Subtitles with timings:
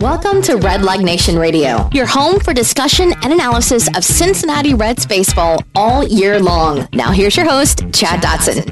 [0.00, 5.04] Welcome to Red Leg Nation Radio, your home for discussion and analysis of Cincinnati Reds
[5.04, 6.86] baseball all year long.
[6.92, 8.62] Now, here's your host, Chad Dotson.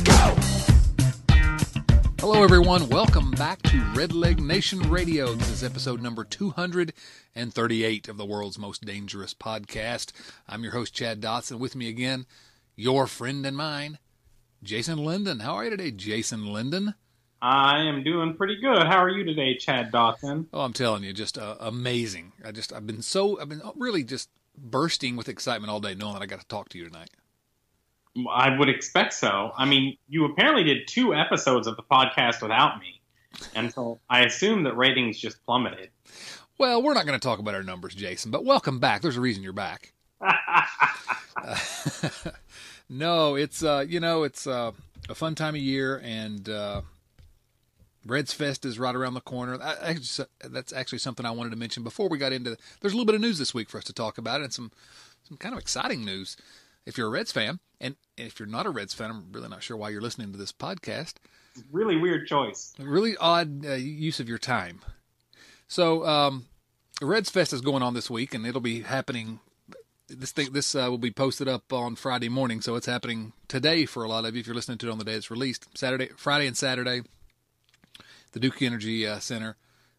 [2.20, 2.88] Hello, everyone.
[2.90, 5.34] Welcome back to Red Leg Nation Radio.
[5.34, 10.12] This is episode number 238 of the world's most dangerous podcast.
[10.46, 11.58] I'm your host, Chad Dotson.
[11.58, 12.26] With me again,
[12.76, 13.98] your friend and mine,
[14.62, 15.40] Jason Linden.
[15.40, 16.94] How are you today, Jason Linden?
[17.40, 18.86] I am doing pretty good.
[18.86, 20.46] How are you today, Chad Dotson?
[20.52, 22.32] Oh, I'm telling you, just uh, amazing.
[22.44, 26.14] I just, I've been so, I've been really just bursting with excitement all day, knowing
[26.14, 27.10] that I got to talk to you tonight.
[28.30, 29.52] I would expect so.
[29.56, 33.02] I mean, you apparently did two episodes of the podcast without me,
[33.54, 35.90] and so I assume that ratings just plummeted.
[36.56, 39.02] Well, we're not going to talk about our numbers, Jason, but welcome back.
[39.02, 39.92] There's a reason you're back.
[40.22, 41.58] uh,
[42.88, 44.72] no, it's uh, you know, it's uh,
[45.10, 46.80] a fun time of year, and uh,
[48.06, 49.58] Reds Fest is right around the corner.
[49.60, 52.50] I, I, that's actually something I wanted to mention before we got into.
[52.50, 54.52] The, there's a little bit of news this week for us to talk about, and
[54.52, 54.70] some
[55.24, 56.36] some kind of exciting news.
[56.84, 59.62] If you're a Reds fan, and if you're not a Reds fan, I'm really not
[59.62, 61.14] sure why you're listening to this podcast.
[61.72, 62.74] Really weird choice.
[62.78, 64.80] Really odd uh, use of your time.
[65.68, 66.46] So, um,
[67.02, 69.40] Reds Fest is going on this week, and it'll be happening.
[70.08, 73.84] This thing, this uh, will be posted up on Friday morning, so it's happening today
[73.84, 74.40] for a lot of you.
[74.40, 77.02] If you're listening to it on the day it's released, Saturday, Friday, and Saturday
[78.36, 79.56] the Duke Energy uh, Center,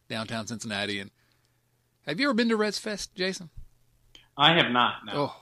[0.08, 1.00] downtown Cincinnati.
[1.00, 1.10] And
[2.06, 3.50] have you ever been to Reds Fest, Jason?
[4.38, 4.98] I have not.
[5.08, 5.14] No.
[5.16, 5.36] Oh,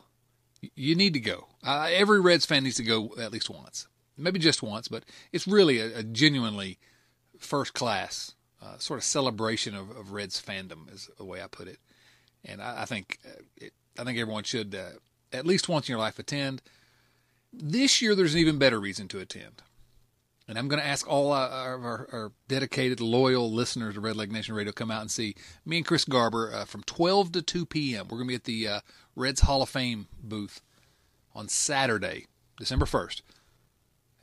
[0.76, 1.48] you need to go.
[1.62, 3.88] Uh, every Reds fan needs to go at least once,
[4.18, 6.80] maybe just once, but it's really a, a genuinely
[7.38, 11.68] first class uh, sort of celebration of, of, Reds fandom, is the way I put
[11.68, 11.80] it.
[12.46, 15.00] And I, I think uh, it, I think everyone should uh,
[15.34, 16.62] at least once in your life attend.
[17.52, 19.64] This year, there's an even better reason to attend.
[20.48, 24.32] And I'm going to ask all uh, our, our, dedicated, loyal listeners of Red Leg
[24.32, 27.66] Nation Radio come out and see me and Chris Garber uh, from 12 to 2
[27.66, 28.08] p.m.
[28.08, 28.80] We're going to be at the uh,
[29.16, 30.62] Reds Hall of Fame booth
[31.34, 33.22] on Saturday, December 1st,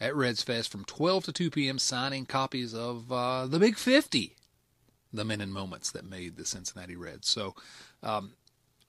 [0.00, 1.78] at Reds Fest from 12 to 2 p.m.
[1.78, 4.36] signing copies of uh, The Big 50,
[5.12, 7.28] the men and moments that made the Cincinnati Reds.
[7.28, 7.56] So
[8.02, 8.34] um,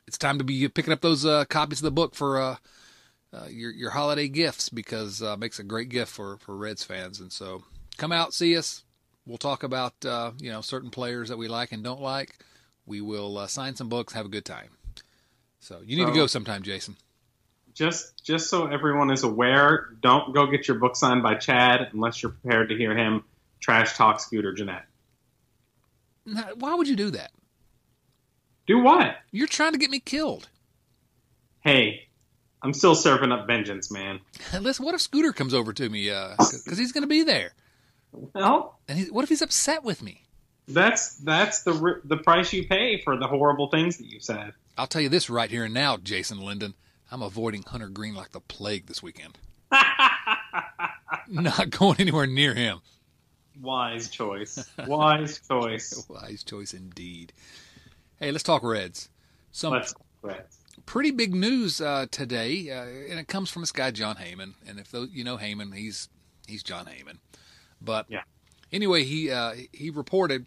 [0.08, 2.58] it's time to be picking up those uh, copies of the book for
[3.34, 7.20] uh, your your holiday gifts because uh, makes a great gift for for Reds fans.
[7.20, 7.64] And so
[7.98, 8.84] come out, see us.
[9.26, 12.38] We'll talk about uh, you know certain players that we like and don't like.
[12.86, 14.70] We will uh, sign some books, have a good time.
[15.60, 16.96] So you need so, to go sometime, Jason.
[17.74, 22.22] Just just so everyone is aware, don't go get your book signed by Chad unless
[22.22, 23.24] you're prepared to hear him
[23.60, 24.84] trash talk Scooter Gennett.
[26.56, 27.32] Why would you do that?
[28.68, 29.18] Do what?
[29.32, 30.50] You're trying to get me killed.
[31.62, 32.08] Hey,
[32.64, 34.22] I'm still serving up vengeance, man.
[34.60, 36.06] Listen, what if Scooter comes over to me?
[36.06, 37.52] Because uh, he's going to be there.
[38.14, 40.24] Well, and he, what if he's upset with me?
[40.66, 44.54] That's that's the the price you pay for the horrible things that you said.
[44.78, 46.74] I'll tell you this right here and now, Jason Linden.
[47.12, 49.38] I'm avoiding Hunter Greene like the plague this weekend.
[51.28, 52.80] Not going anywhere near him.
[53.62, 54.66] Wise choice.
[54.88, 56.06] Wise choice.
[56.08, 57.34] Wise choice indeed.
[58.20, 59.10] Hey, let's talk Reds.
[59.52, 63.72] Some let's talk Reds pretty big news uh, today, uh, and it comes from this
[63.72, 64.54] guy Jon Heyman.
[64.68, 66.10] And if you know Heyman, he's
[66.48, 67.18] he's Jon Heyman.
[67.82, 68.24] But yeah.
[68.72, 70.46] anyway, he uh, he reported,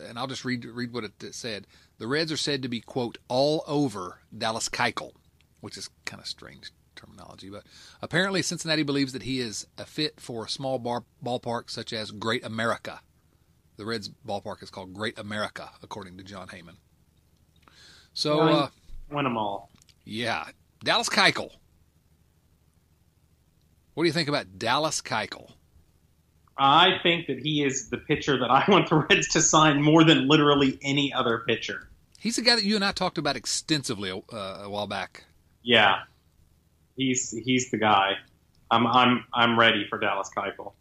[0.00, 1.66] and I'll just read read what it said.
[1.98, 5.12] The Reds are said to be quote all over Dallas Keuchel,
[5.60, 7.64] which is kind of strange terminology, but
[8.00, 12.10] apparently Cincinnati believes that he is a fit for a small bar, ballpark such as
[12.10, 13.00] Great America.
[13.76, 16.76] The Reds ballpark is called Great America, according to Jon Heyman.
[18.12, 18.40] So.
[18.40, 18.68] Uh,
[19.12, 19.70] win them all.
[20.04, 20.46] Yeah,
[20.82, 21.50] Dallas Keuchel.
[23.94, 25.50] What do you think about Dallas Keuchel?
[26.56, 30.04] I think that he is the pitcher that I want the Reds to sign more
[30.04, 31.88] than literally any other pitcher.
[32.18, 35.24] He's the guy that you and I talked about extensively uh, a while back.
[35.62, 36.02] Yeah,
[36.96, 38.12] he's he's the guy.
[38.70, 40.72] I'm I'm I'm ready for Dallas Keuchel.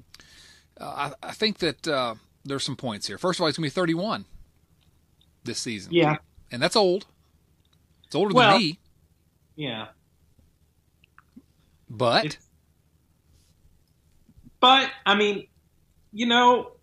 [0.80, 2.16] Uh, I, I think that uh,
[2.46, 3.18] there's some points here.
[3.18, 4.26] First of all, he's gonna be 31
[5.44, 5.94] this season.
[5.94, 6.18] Yeah,
[6.52, 7.08] and that's old.
[8.12, 8.80] It's older well, than me.
[9.56, 9.88] Yeah.
[11.90, 12.38] But it's,
[14.60, 15.48] but I mean,
[16.12, 16.74] you know,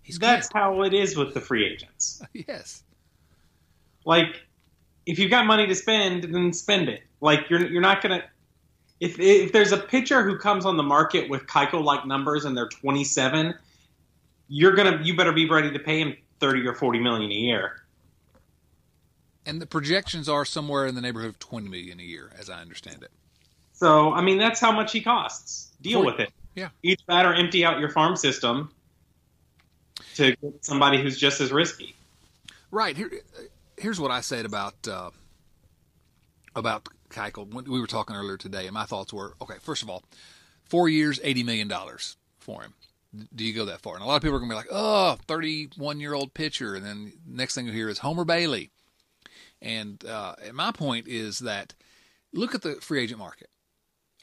[0.00, 2.22] He's that's how it is with the free agents.
[2.32, 2.84] yes.
[4.06, 4.40] Like
[5.04, 7.02] if you've got money to spend, then spend it.
[7.20, 8.24] Like you're you're not gonna
[8.98, 12.56] if if there's a pitcher who comes on the market with Keuchel like numbers and
[12.56, 13.52] they're 27,
[14.48, 17.82] you're gonna you better be ready to pay him 30 or 40 million a year.
[19.50, 22.60] And the projections are somewhere in the neighborhood of 20 million a year, as I
[22.60, 23.10] understand it.
[23.72, 25.72] So, I mean, that's how much he costs.
[25.82, 26.30] Deal with it.
[26.54, 26.68] Yeah.
[26.84, 28.70] Each batter empty out your farm system
[30.14, 31.96] to get somebody who's just as risky.
[32.70, 33.10] Right here,
[33.76, 35.10] here's what I said about uh,
[36.54, 39.90] about Keuchel when we were talking earlier today, and my thoughts were: okay, first of
[39.90, 40.04] all,
[40.62, 42.74] four years, eighty million dollars for him.
[43.34, 43.94] Do you go that far?
[43.94, 46.76] And a lot of people are going to be like, "Oh, 31 year old pitcher,"
[46.76, 48.70] and then next thing you hear is Homer Bailey.
[49.62, 51.74] And, uh, my point is that
[52.32, 53.50] look at the free agent market.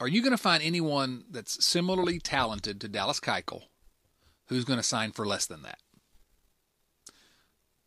[0.00, 3.62] Are you going to find anyone that's similarly talented to Dallas Keuchel
[4.46, 5.78] who's going to sign for less than that?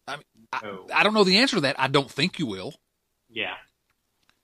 [0.07, 0.25] I mean,
[0.63, 0.87] no.
[0.93, 1.79] I, I, don't know the answer to that.
[1.79, 2.75] I don't think you will.
[3.29, 3.53] Yeah.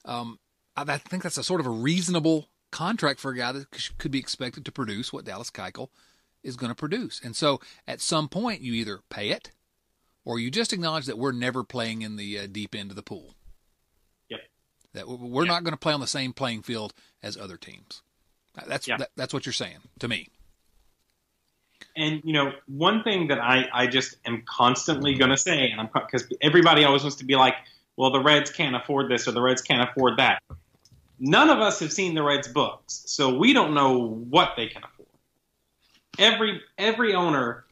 [0.06, 0.40] Um,
[0.76, 3.68] I, I, think that's a sort of a reasonable contract for a guy that
[3.98, 5.90] could be expected to produce what Dallas Keuchel
[6.44, 7.20] is going to produce.
[7.24, 9.52] And so at some point, you either pay it
[10.28, 13.02] or you just acknowledge that we're never playing in the uh, deep end of the
[13.02, 13.34] pool.
[14.28, 14.42] Yep.
[14.94, 15.48] That we're yep.
[15.50, 16.94] not going to play on the same playing field
[17.24, 18.02] as other teams.
[18.68, 19.00] That's yep.
[19.00, 20.28] that, that's what you're saying to me.
[21.96, 25.80] And you know, one thing that I I just am constantly going to say, and
[25.80, 27.56] I'm because everybody always wants to be like,
[27.96, 30.44] well, the Reds can't afford this or the Reds can't afford that.
[31.20, 34.84] None of us have seen the Reds books, so we don't know what they can
[34.84, 35.08] afford.
[36.20, 37.64] Every every owner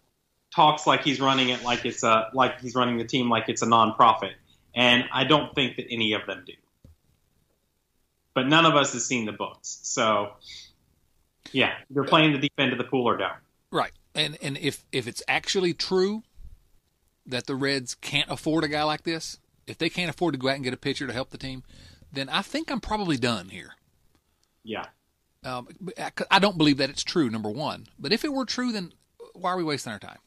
[0.56, 3.62] talks like he's running it like it's a like he's running the team like it's
[3.62, 4.34] a nonprofit,
[4.74, 6.54] and I don't think that any of them do.
[8.34, 10.32] But none of us has seen the books, so
[11.52, 13.36] yeah, they're playing the deep end of the pool or down.
[13.72, 16.24] Right, and and if if it's actually true
[17.26, 19.38] that the Reds can't afford a guy like this,
[19.68, 21.64] if they can't afford to go out and get a pitcher to help the team,
[22.14, 23.76] then I think I'm probably done here.
[24.64, 24.86] Yeah.
[25.44, 25.68] Um,
[26.32, 27.88] I don't believe that it's true, number one.
[28.00, 28.94] But if it were true, then
[29.34, 30.18] why are we wasting our time?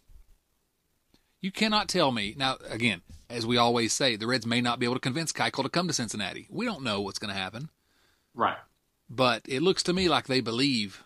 [1.41, 2.57] You cannot tell me now.
[2.69, 5.69] Again, as we always say, the Reds may not be able to convince Keuchel to
[5.69, 6.49] come to Cincinnati.
[6.51, 7.71] We don't know what's going to happen.
[8.35, 8.57] Right.
[9.09, 11.03] But it looks to me like they believe,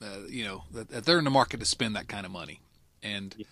[0.00, 2.60] uh, you know, that, that, they're in the market to spend that kind of money.
[3.02, 3.48] And yes.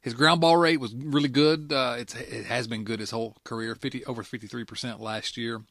[0.00, 1.72] his ground ball rate was really good.
[1.72, 2.12] Uh, it
[2.46, 5.62] has been good his whole career, fifty over fifty three percent last year.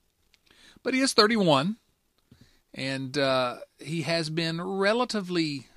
[0.83, 1.77] But he is thirty one,
[2.73, 5.67] and uh, he has been relatively,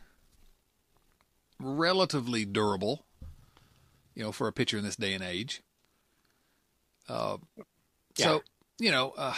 [1.59, 3.05] relatively durable
[4.15, 5.63] you know, for a pitcher in this day and age.
[7.09, 7.39] Uh,
[8.17, 8.27] yeah.
[8.27, 8.43] So,
[8.79, 9.35] you know, uh,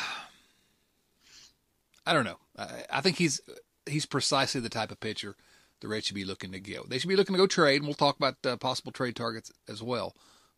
[2.07, 2.39] I don't know.
[2.59, 3.41] I, I, think he's
[3.87, 5.37] he's precisely the type of pitcher
[5.81, 6.85] the Reds should be looking to go.
[6.87, 9.53] They should be looking to go trade, and we'll talk about uh, possible trade targets
[9.69, 10.15] as well.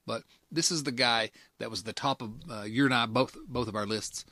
[0.06, 0.22] But
[0.52, 3.68] this is the guy that was the top of uh, you and I both both
[3.68, 4.24] of our lists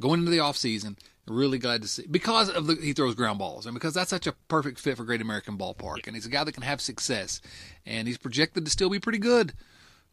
[0.00, 0.96] going into the off season
[1.28, 4.26] Really glad to see because of the he throws ground balls and because that's such
[4.26, 7.40] a perfect fit for Great American Ballpark and he's a guy that can have success
[7.86, 9.52] and he's projected to still be pretty good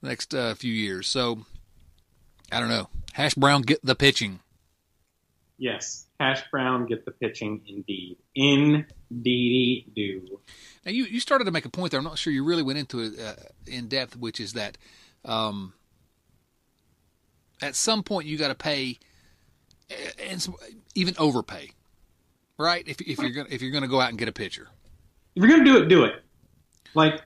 [0.01, 1.07] the next uh, few years.
[1.07, 1.39] So
[2.51, 2.89] I don't know.
[3.13, 4.39] Hash Brown get the pitching.
[5.57, 8.17] Yes, Hash Brown get the pitching indeed.
[8.35, 10.39] Indeed do.
[10.85, 11.97] Now you you started to make a point there.
[11.97, 13.33] I'm not sure you really went into it uh,
[13.65, 14.77] in depth, which is that
[15.25, 15.73] um,
[17.63, 18.99] at some point you got to pay
[20.29, 20.47] and
[20.95, 21.71] even overpay,
[22.57, 22.87] right?
[22.87, 24.67] If if you're gonna if you're gonna go out and get a pitcher,
[25.35, 26.23] if you're gonna do it, do it.
[26.93, 27.21] Like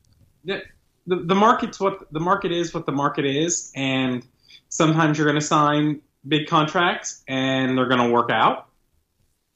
[0.46, 0.64] the
[1.08, 4.26] the, the market's what the market is, what the market is, and
[4.70, 8.68] sometimes you're gonna sign big contracts and they're gonna work out,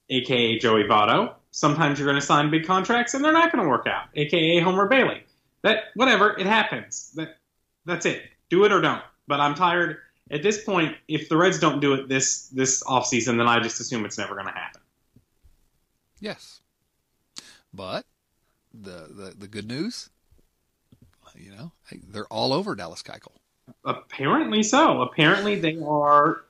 [0.10, 1.34] aka Joey Votto.
[1.52, 5.24] Sometimes you're gonna sign big contracts and they're not gonna work out, aka Homer Bailey.
[5.64, 7.12] That whatever, it happens.
[7.16, 7.38] That
[7.86, 8.22] that's it.
[8.50, 9.02] Do it or don't.
[9.28, 9.98] But I'm tired
[10.30, 13.80] at this point, if the Reds don't do it this this offseason, then I just
[13.80, 14.82] assume it's never going to happen.
[16.20, 16.62] Yes,
[17.74, 18.06] but
[18.74, 20.10] the, the the good news,
[21.36, 21.72] you know,
[22.10, 23.34] they're all over Dallas Keuchel.
[23.86, 25.02] Apparently so.
[25.02, 26.44] Apparently they are.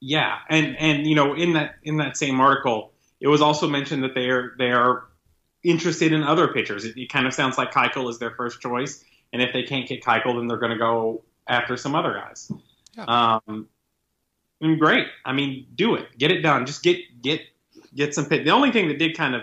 [0.00, 4.04] Yeah, and and you know in that in that same article, it was also mentioned
[4.04, 5.04] that they are they are
[5.62, 6.84] interested in other pitchers.
[6.84, 9.88] It, it kind of sounds like Keuchel is their first choice, and if they can't
[9.88, 12.50] get Keuchel, then they're going to go after some other guys.
[12.96, 13.04] Yeah.
[13.48, 13.68] Um,
[14.60, 15.06] and great.
[15.24, 16.16] I mean, do it.
[16.18, 16.66] Get it done.
[16.66, 17.40] Just get get
[17.94, 18.44] get some pit.
[18.44, 19.42] The only thing that did kind of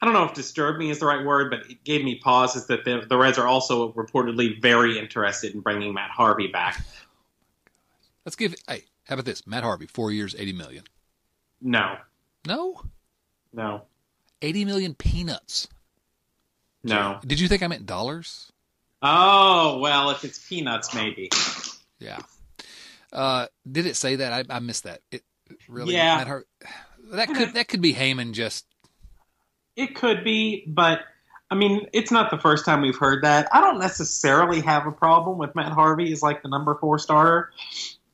[0.00, 2.54] I don't know if disturbed me is the right word, but it gave me pause
[2.54, 6.84] is that the, the Reds are also reportedly very interested in bringing Matt Harvey back.
[8.24, 8.54] Let's give.
[8.68, 9.46] Hey, how about this?
[9.46, 10.84] Matt Harvey, four years, eighty million.
[11.60, 11.96] No.
[12.46, 12.80] No.
[13.52, 13.82] No.
[14.42, 15.66] Eighty million peanuts.
[16.84, 17.18] No.
[17.26, 18.52] Did you think I meant dollars?
[19.02, 21.30] Oh well, if it's peanuts, maybe.
[21.98, 22.18] Yeah.
[23.12, 24.32] Uh, did it say that?
[24.32, 25.00] I, I missed that.
[25.10, 25.22] It
[25.68, 25.94] really.
[25.94, 26.24] Yeah.
[26.24, 26.44] That,
[27.12, 28.66] that could that could be Heyman just.
[29.76, 31.00] It could be, but
[31.50, 33.48] I mean, it's not the first time we've heard that.
[33.52, 37.52] I don't necessarily have a problem with Matt Harvey as like the number four starter.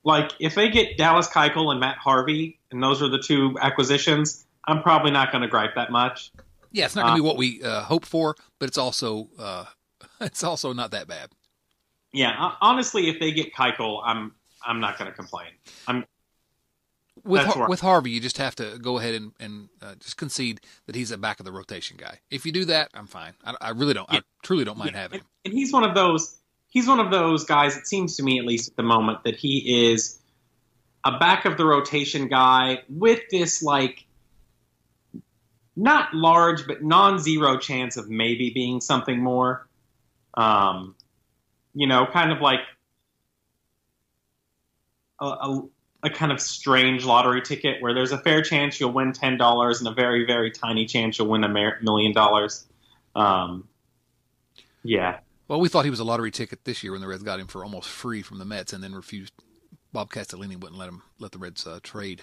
[0.05, 4.45] Like if they get Dallas Keuchel and Matt Harvey, and those are the two acquisitions,
[4.67, 6.31] I'm probably not going to gripe that much.
[6.71, 9.29] Yeah, it's not going to uh, be what we uh, hope for, but it's also
[9.39, 9.65] uh,
[10.25, 11.31] it's also not that bad.
[12.13, 14.33] Yeah, honestly, if they get Keuchel, I'm
[14.65, 15.49] I'm not going to complain.
[15.87, 16.05] I'm
[17.25, 20.61] with Har- with Harvey, you just have to go ahead and, and uh, just concede
[20.87, 22.21] that he's a back of the rotation guy.
[22.31, 23.35] If you do that, I'm fine.
[23.45, 24.11] I, I really don't.
[24.13, 24.19] Yeah.
[24.19, 25.03] I truly don't mind yeah.
[25.03, 25.27] having him.
[25.45, 26.37] And he's one of those.
[26.69, 27.77] He's one of those guys.
[27.77, 30.19] It seems to me, at least at the moment, that he is
[31.05, 34.05] a back of the rotation guy with this like
[35.77, 39.67] not large but non-zero chance of maybe being something more.
[40.37, 40.95] Um,
[41.75, 42.61] you know, kind of like
[45.21, 45.63] a, a,
[46.05, 49.81] a, kind of strange lottery ticket where there's a fair chance you'll win ten dollars
[49.81, 51.49] and a very very tiny chance you'll win a
[51.83, 52.67] million dollars.
[53.15, 53.69] Um,
[54.83, 55.19] yeah.
[55.47, 57.47] Well, we thought he was a lottery ticket this year when the Reds got him
[57.47, 59.33] for almost free from the Mets, and then refused.
[59.93, 62.23] Bob Castellini wouldn't let him let the Reds uh, trade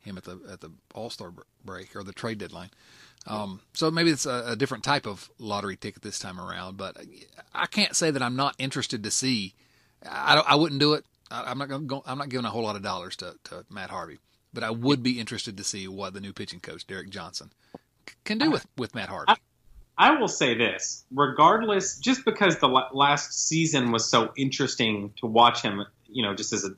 [0.00, 1.32] him at the at the All Star
[1.64, 2.70] break or the trade deadline.
[3.26, 6.76] Um, so maybe it's a, a, different type of lottery ticket this time around.
[6.76, 6.96] But
[7.52, 9.54] I can't say that I'm not interested to see.
[10.08, 11.04] I, I wouldn't do it.
[11.30, 11.86] I, am not going.
[11.88, 14.18] Go, I'm not giving a whole lot of dollars to, to Matt Harvey,
[14.54, 17.50] but I would be interested to see what the new pitching coach Derek Johnson
[18.24, 19.32] can do with with Matt Harvey.
[19.32, 19.36] I,
[19.98, 25.62] I will say this, regardless, just because the last season was so interesting to watch
[25.62, 26.70] him, you know, just as a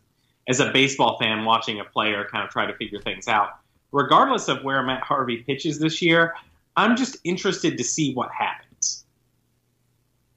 [0.48, 3.50] as a baseball fan watching a player kind of try to figure things out.
[3.92, 6.34] Regardless of where Matt Harvey pitches this year,
[6.76, 9.04] I'm just interested to see what happens.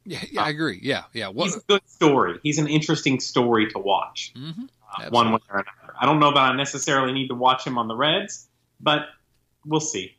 [0.05, 0.79] Yeah, yeah I agree.
[0.81, 1.27] Yeah, yeah.
[1.27, 2.39] What, he's a good story.
[2.43, 4.34] He's an interesting story to watch.
[4.36, 4.63] Mm-hmm.
[4.98, 5.96] Uh, one way or another.
[6.00, 8.48] I don't know that I necessarily need to watch him on the Reds,
[8.79, 9.08] but
[9.65, 10.15] we'll see.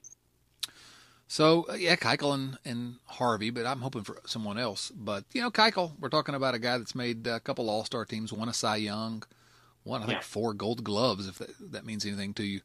[1.27, 4.93] So uh, yeah, Keuchel and, and Harvey, but I'm hoping for someone else.
[4.95, 8.05] But you know, Keuchel, we're talking about a guy that's made a couple All Star
[8.05, 9.23] teams, won a Cy Young,
[9.85, 10.23] won I think yeah.
[10.23, 12.61] four Gold Gloves, if that, that, means anything to you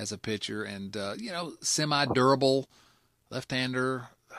[0.00, 2.68] as a pitcher, and uh, you know, semi durable
[3.30, 4.08] left-hander.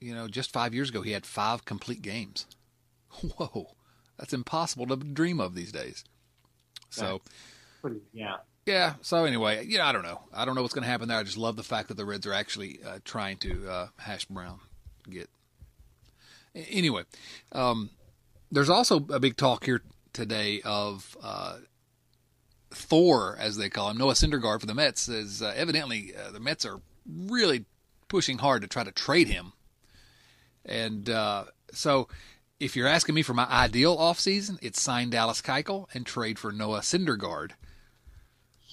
[0.00, 2.46] You know, just five years ago, he had five complete games.
[3.10, 3.74] Whoa,
[4.16, 6.04] that's impossible to dream of these days.
[6.88, 7.20] So,
[7.82, 8.36] pretty, yeah.
[8.64, 8.94] Yeah.
[9.00, 10.20] So anyway, you know, I don't know.
[10.32, 11.18] I don't know what's going to happen there.
[11.18, 14.26] I just love the fact that the Reds are actually uh, trying to uh, hash
[14.26, 14.60] brown
[15.10, 15.28] get.
[16.54, 17.02] Anyway,
[17.50, 17.90] um,
[18.52, 21.56] there's also a big talk here today of uh,
[22.70, 25.08] Thor, as they call him, Noah Syndergaard for the Mets.
[25.08, 27.64] Is uh, evidently uh, the Mets are really
[28.08, 29.52] pushing hard to try to trade him,
[30.64, 32.08] and uh, so
[32.60, 36.52] if you're asking me for my ideal offseason, it's sign Dallas Keuchel and trade for
[36.52, 37.52] Noah Syndergaard.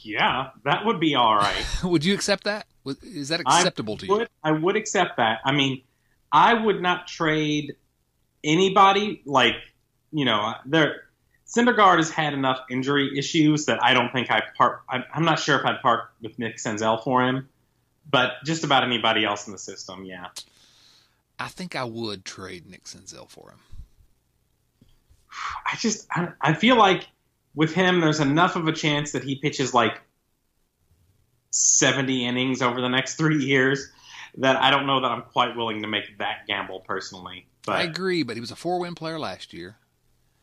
[0.03, 1.65] Yeah, that would be all right.
[1.83, 2.67] would you accept that?
[3.01, 4.27] Is that acceptable I to would, you?
[4.43, 5.39] I would accept that.
[5.43, 5.81] I mean,
[6.31, 7.75] I would not trade
[8.43, 9.55] anybody like
[10.11, 11.04] you know there
[11.47, 14.81] Syndergaard has had enough injury issues that I don't think I'd part.
[14.89, 17.47] I'm not sure if I'd part with Nick Senzel for him,
[18.09, 20.27] but just about anybody else in the system, yeah.
[21.37, 23.59] I think I would trade Nick Senzel for him.
[25.65, 27.07] I just I, I feel like
[27.53, 30.01] with him, there's enough of a chance that he pitches like
[31.51, 33.91] 70 innings over the next three years
[34.37, 37.47] that I don't know that I'm quite willing to make that gamble personally.
[37.65, 39.77] But I agree, but he was a four win player last year.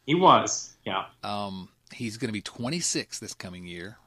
[0.07, 1.05] He was, yeah.
[1.23, 3.99] Um, he's going to be 26 this coming year.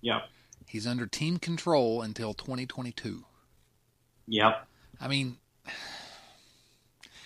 [0.00, 0.22] Yep.
[0.68, 3.24] He's under team control until 2022.
[4.28, 4.66] Yep.
[5.00, 5.36] I mean,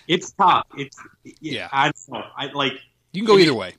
[0.09, 0.67] it's tough.
[0.77, 0.97] It's
[1.41, 1.69] yeah.
[1.73, 2.25] I don't know.
[2.37, 2.75] I like.
[3.13, 3.75] You can go either way.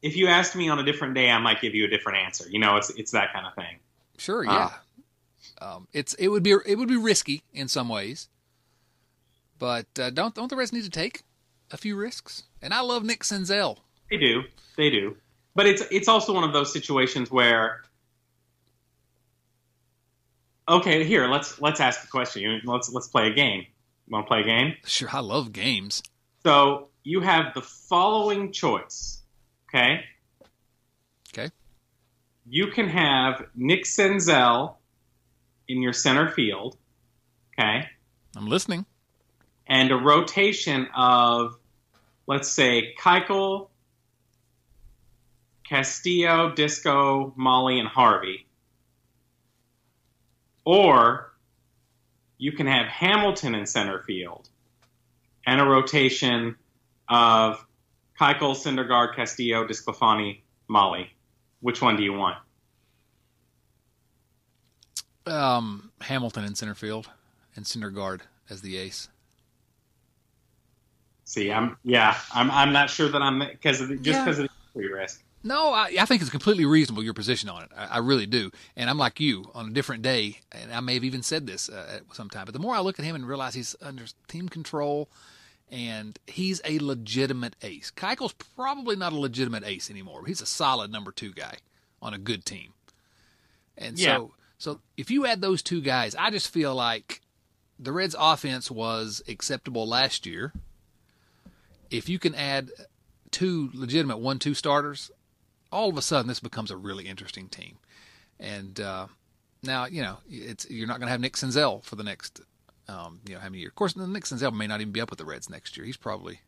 [0.00, 2.48] If you asked me on a different day, I might give you a different answer.
[2.48, 3.78] You know, it's it's that kind of thing.
[4.16, 4.44] Sure.
[4.44, 4.70] Yeah.
[5.60, 8.28] Uh, um, it's it would be it would be risky in some ways,
[9.58, 11.22] but uh, don't don't the Reds need to take
[11.70, 12.44] a few risks?
[12.60, 13.78] And I love Nick Senzel.
[14.12, 14.42] They do.
[14.76, 15.16] They do.
[15.54, 17.80] But it's it's also one of those situations where
[20.68, 22.60] Okay, here, let's let's ask the question.
[22.64, 23.66] Let's let's play a game.
[24.06, 24.74] You want to play a game?
[24.84, 26.02] Sure, I love games.
[26.44, 29.22] So, you have the following choice.
[29.68, 30.04] Okay?
[31.32, 31.50] Okay.
[32.46, 34.74] You can have Nick Senzel
[35.68, 36.76] in your center field.
[37.58, 37.88] Okay?
[38.36, 38.84] I'm listening.
[39.66, 41.56] And a rotation of
[42.26, 43.68] let's say Keuchel,
[45.72, 48.46] Castillo, Disco, Mahle, and Harvey.
[50.66, 51.32] Or
[52.36, 54.50] you can have Hamilton in center field
[55.46, 56.56] and a rotation
[57.08, 57.64] of
[58.20, 61.06] Keuchel, Syndergaard, Castillo, DeSclafani, Mahle.
[61.60, 62.36] Which one do you want?
[65.24, 67.08] Um, Hamilton in center field
[67.56, 69.08] and Syndergaard as the ace.
[71.24, 74.44] See, I'm yeah, I'm I'm not sure that I'm because of the, just because yeah.
[74.44, 75.24] of the injury risk.
[75.44, 77.70] No, I, I, think it's completely reasonable your position on it.
[77.76, 80.94] I, I, really do, and I'm like you on a different day, and I may
[80.94, 82.44] have even said this uh, at some time.
[82.44, 85.08] But the more I look at him and realize he's under team control,
[85.70, 87.90] and he's a legitimate ace.
[87.90, 90.26] Keuchel's probably not a legitimate ace anymore.
[90.26, 91.56] He's a solid number two guy
[92.00, 92.74] on a good team.
[93.76, 94.16] And Yeah.
[94.16, 97.22] so, so if you add those two guys, I just feel like
[97.78, 100.52] the Reds' offense was acceptable last year.
[101.90, 102.70] If you can add
[103.30, 105.10] two legitimate one-two starters,
[105.72, 107.78] all of a sudden this becomes a really interesting team.
[108.38, 109.06] And uh,
[109.62, 112.40] now, you know, it's you're not going to have Nick Senzel for the next,
[112.88, 113.70] um, you know, how many years?
[113.70, 115.86] Of course, Nick Senzel may not even be up with the Reds next year.
[115.86, 116.40] He's probably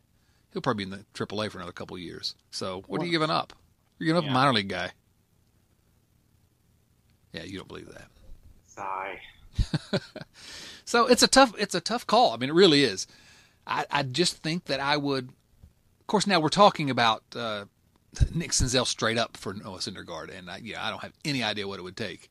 [0.53, 2.35] he'll probably be in the AAA for another couple of years.
[2.51, 3.53] So what are you giving up?
[3.99, 4.31] You're giving up Yeah.
[4.31, 4.91] a minor league guy.
[7.33, 8.07] Yeah, you don't believe that.
[8.67, 9.19] Sigh.
[10.87, 12.31] So it's a tough it's a tough call.
[12.31, 13.07] I mean, it really is.
[13.65, 15.29] I, I just think that I would.
[15.29, 17.65] Of course, now we're talking about uh,
[18.33, 21.67] Nick Senzel straight up for Noah Syndergaard, and I, yeah, I don't have any idea
[21.67, 22.29] what it would take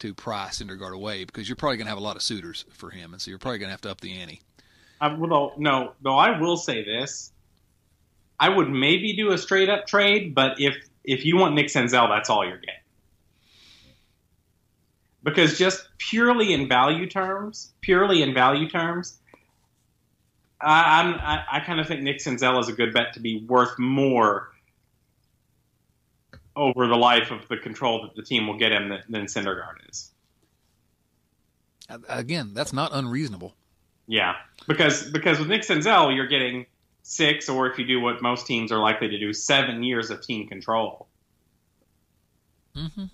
[0.00, 2.90] to pry Syndergaard away because you're probably going to have a lot of suitors for
[2.90, 4.40] him, and so you're probably going to have to up the ante.
[5.00, 7.32] I will no, though I will say this.
[8.38, 12.08] I would maybe do a straight up trade, but if if you want Nick Senzel,
[12.08, 12.74] that's all you're getting.
[15.24, 19.18] Because just purely in value terms, purely in value terms,
[20.60, 23.44] I, I'm I, I kind of think Nick Senzel is a good bet to be
[23.44, 24.51] worth more
[26.56, 29.88] over the life of the control that the team will get him than, than Syndergaard
[29.88, 30.10] is.
[32.08, 33.54] Again, that's not unreasonable.
[34.06, 34.34] Yeah,
[34.66, 36.66] because because with Nick Senzel, you're getting
[37.02, 40.22] six, or if you do what most teams are likely to do, seven years of
[40.22, 41.06] team control,
[42.74, 43.04] hmm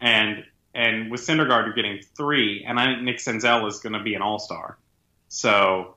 [0.00, 4.02] and and with Syndergaard, you're getting three, and I think Nick Senzel is going to
[4.02, 4.78] be an All Star.
[5.28, 5.96] So,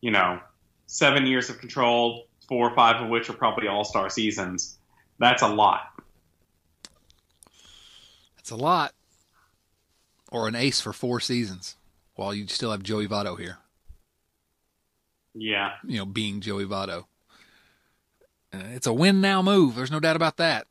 [0.00, 0.40] you know,
[0.86, 4.78] seven years of control, four or five of which are probably All Star seasons.
[5.18, 5.99] That's a lot.
[8.50, 8.94] That's a lot.
[10.32, 11.76] Or an ace for four seasons,
[12.16, 13.58] while you still have Joey Votto here.
[15.34, 17.04] Yeah, You know, being Joey Votto.
[18.52, 19.76] Uh, it's a win now move.
[19.76, 20.66] There's no doubt about that.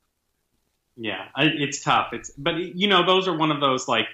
[0.97, 2.09] yeah, it's tough.
[2.11, 4.07] It's but you know, those are one of those like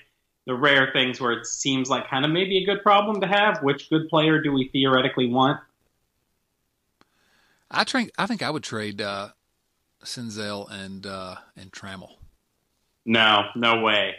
[0.45, 3.63] the rare things where it seems like kind of maybe a good problem to have.
[3.63, 5.59] Which good player do we theoretically want?
[7.71, 9.29] I think I think I would trade uh,
[10.03, 12.17] Senzel and uh, and Trammell.
[13.05, 14.15] No, no way.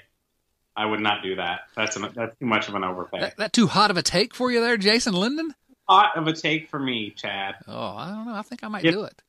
[0.76, 1.60] I would not do that.
[1.74, 3.20] That's an, that's too much of an overpay.
[3.20, 5.54] That, that too hot of a take for you there, Jason Linden?
[5.88, 7.54] Hot of a take for me, Chad.
[7.66, 8.34] Oh, I don't know.
[8.34, 9.22] I think I might If- do it.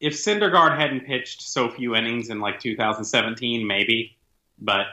[0.00, 4.18] If Syndergaard hadn't pitched so few innings in like 2017, maybe,
[4.58, 4.86] but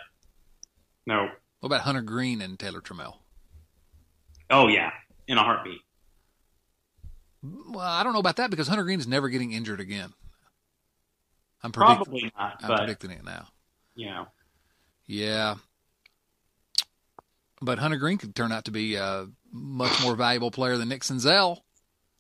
[1.06, 1.28] no.
[1.60, 3.16] What about Hunter Greene and Taylor Trammell?
[4.50, 4.92] Oh yeah,
[5.28, 5.82] in a heartbeat.
[7.44, 10.14] Well, I don't know about that because Hunter Greene is never getting injured again.
[11.64, 13.48] I'm Probably not, I'm predicting it now.
[13.96, 14.28] You know,
[15.06, 15.56] Yeah.
[17.62, 21.02] But Hunter Greene could turn out to be a much more valuable player than Nick
[21.04, 21.60] Senzel.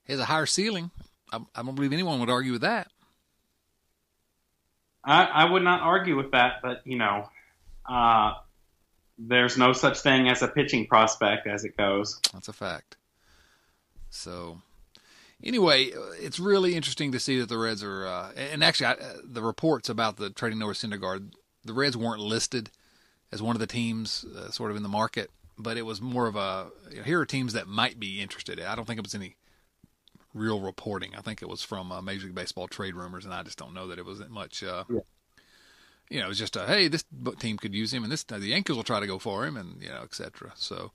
[0.06, 0.92] He has a higher ceiling.
[1.32, 2.92] I, I don't believe anyone would argue with that.
[5.04, 6.62] I, I would not argue with that.
[6.62, 7.28] But you know,
[7.90, 8.34] uh,
[9.18, 12.20] there's no such thing as a pitching prospect as it goes.
[12.34, 12.98] That's a fact.
[14.10, 14.62] So,
[15.44, 19.14] anyway, it's really interesting to see that the Reds are, uh, and actually, I, uh,
[19.24, 21.32] the reports about the trading Noah Syndergaard,
[21.64, 22.72] the Reds weren't listed
[23.32, 26.28] as one of the teams uh, sort of in the market, but it was more
[26.28, 28.60] of a you know, here are teams that might be interested.
[28.60, 29.36] I don't think it was any
[30.34, 31.12] real reporting.
[31.18, 33.74] I think it was from uh, Major League Baseball trade rumors, and I just don't
[33.74, 34.64] know that it was that much.
[34.64, 35.00] Uh, Yeah.
[36.10, 37.06] You know, it was just a hey, this
[37.40, 39.82] team could use him, and this the Yankees will try to go for him, and
[39.82, 40.52] you know, etc.
[40.56, 40.92] So,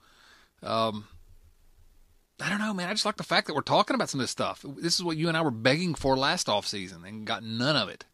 [0.62, 1.07] um,
[2.38, 2.90] I don't know, man.
[2.90, 4.62] I just like the fact that we're talking about some of this stuff.
[4.76, 7.76] This is what you and I were begging for last off season and got none
[7.76, 8.05] of it.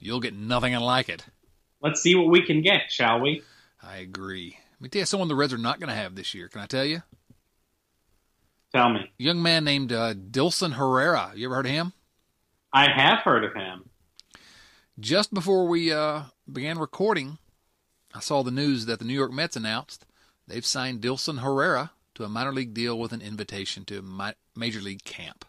[0.00, 1.24] You'll get nothing like it.
[1.82, 3.42] Let's see what we can get, shall we?
[3.82, 4.56] I agree.
[4.72, 6.48] Let me tell you someone the Reds are not going to have this year.
[6.48, 7.02] Can I tell you?
[8.74, 9.00] Tell me.
[9.00, 11.32] A young man named uh, Dilson Herrera.
[11.34, 11.92] You ever heard of him?
[12.72, 13.90] I have heard of him.
[14.98, 17.38] Just before we uh, began recording,
[18.14, 20.06] I saw the news that the New York Mets announced
[20.46, 24.80] they've signed Dilson Herrera to a minor league deal with an invitation to mi- major
[24.80, 25.44] league camp.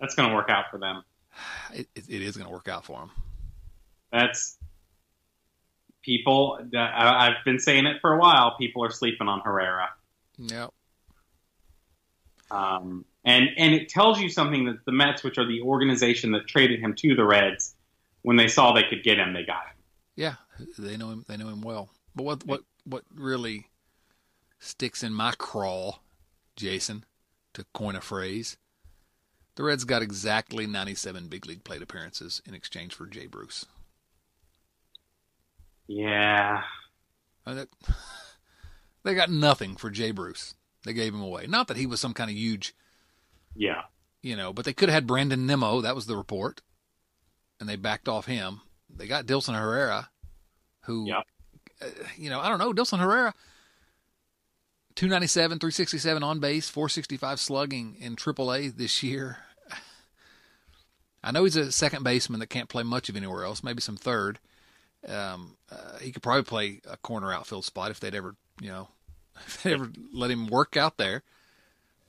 [0.00, 1.02] That's going to work out for them.
[1.72, 3.10] It, it, is going to work out for him.
[4.12, 4.56] That's
[6.02, 6.58] people.
[6.76, 8.56] I- I've been saying it for a while.
[8.56, 9.90] People are sleeping on Herrera.
[10.38, 10.70] Yep.
[12.50, 16.46] Um, and and it tells you something that the Mets, which are the organization that
[16.46, 17.74] traded him to the Reds,
[18.22, 19.76] when they saw they could get him, they got him.
[20.14, 20.34] Yeah,
[20.78, 21.24] they know him.
[21.28, 21.90] They know him well.
[22.14, 23.66] But what what what really
[24.60, 25.98] sticks in my craw,
[26.54, 27.04] Jason,
[27.54, 28.56] to coin a phrase,
[29.56, 33.66] the Reds got exactly 97 big league plate appearances in exchange for Jay Bruce.
[35.88, 36.62] Yeah,
[37.46, 37.64] Uh,
[39.04, 40.54] They got nothing for Jay Bruce.
[40.84, 41.46] They gave him away.
[41.46, 42.74] Not that he was some kind of huge,
[43.54, 43.82] Yeah.
[44.20, 45.80] you know, but they could have had Brandon Nimmo.
[45.80, 46.60] That was the report,
[47.60, 48.62] and they backed off him.
[48.90, 50.10] They got Dilson Herrera,
[50.86, 51.24] who, Yep.
[51.82, 52.72] uh, you know, I don't know.
[52.72, 53.32] Dilson Herrera,
[54.96, 59.38] 297, 367 on base, 465 slugging in AAA this year.
[61.22, 63.96] I know he's a second baseman that can't play much of anywhere else, maybe some
[63.96, 64.38] third.
[65.06, 68.88] Um, uh, he could probably play a corner outfield spot if they'd ever, you know,
[69.46, 71.22] if they ever let him work out there.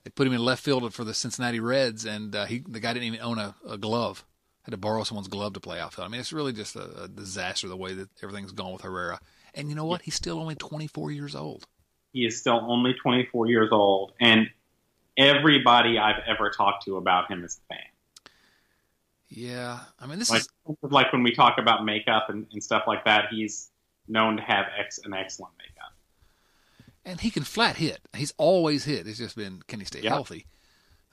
[0.04, 2.94] They put him in left field for the Cincinnati Reds, and uh, he the guy
[2.94, 4.24] didn't even own a, a glove.
[4.62, 6.06] Had to borrow someone's glove to play outfield.
[6.06, 9.20] I mean, it's really just a, a disaster the way that everything's gone with Herrera.
[9.54, 10.02] And you know what?
[10.02, 11.66] He's still only 24 years old.
[12.12, 14.48] He is still only 24 years old, and
[15.16, 17.84] everybody I've ever talked to about him is a fan.
[19.28, 20.48] Yeah, I mean, this Like, is
[20.90, 23.70] like when we talk about makeup and, and stuff like that, he's
[24.08, 25.92] known to have ex, an excellent makeup.
[27.04, 28.00] and he can flat hit.
[28.16, 29.06] He's always hit.
[29.06, 30.12] It's just been can he stay Yep.
[30.12, 30.46] healthy?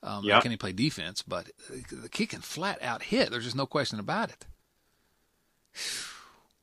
[0.02, 0.44] Um, Yep.
[0.44, 1.22] Can he play defense?
[1.24, 1.50] But
[1.92, 3.32] the kid can flat out hit.
[3.32, 4.46] There's just no question about it.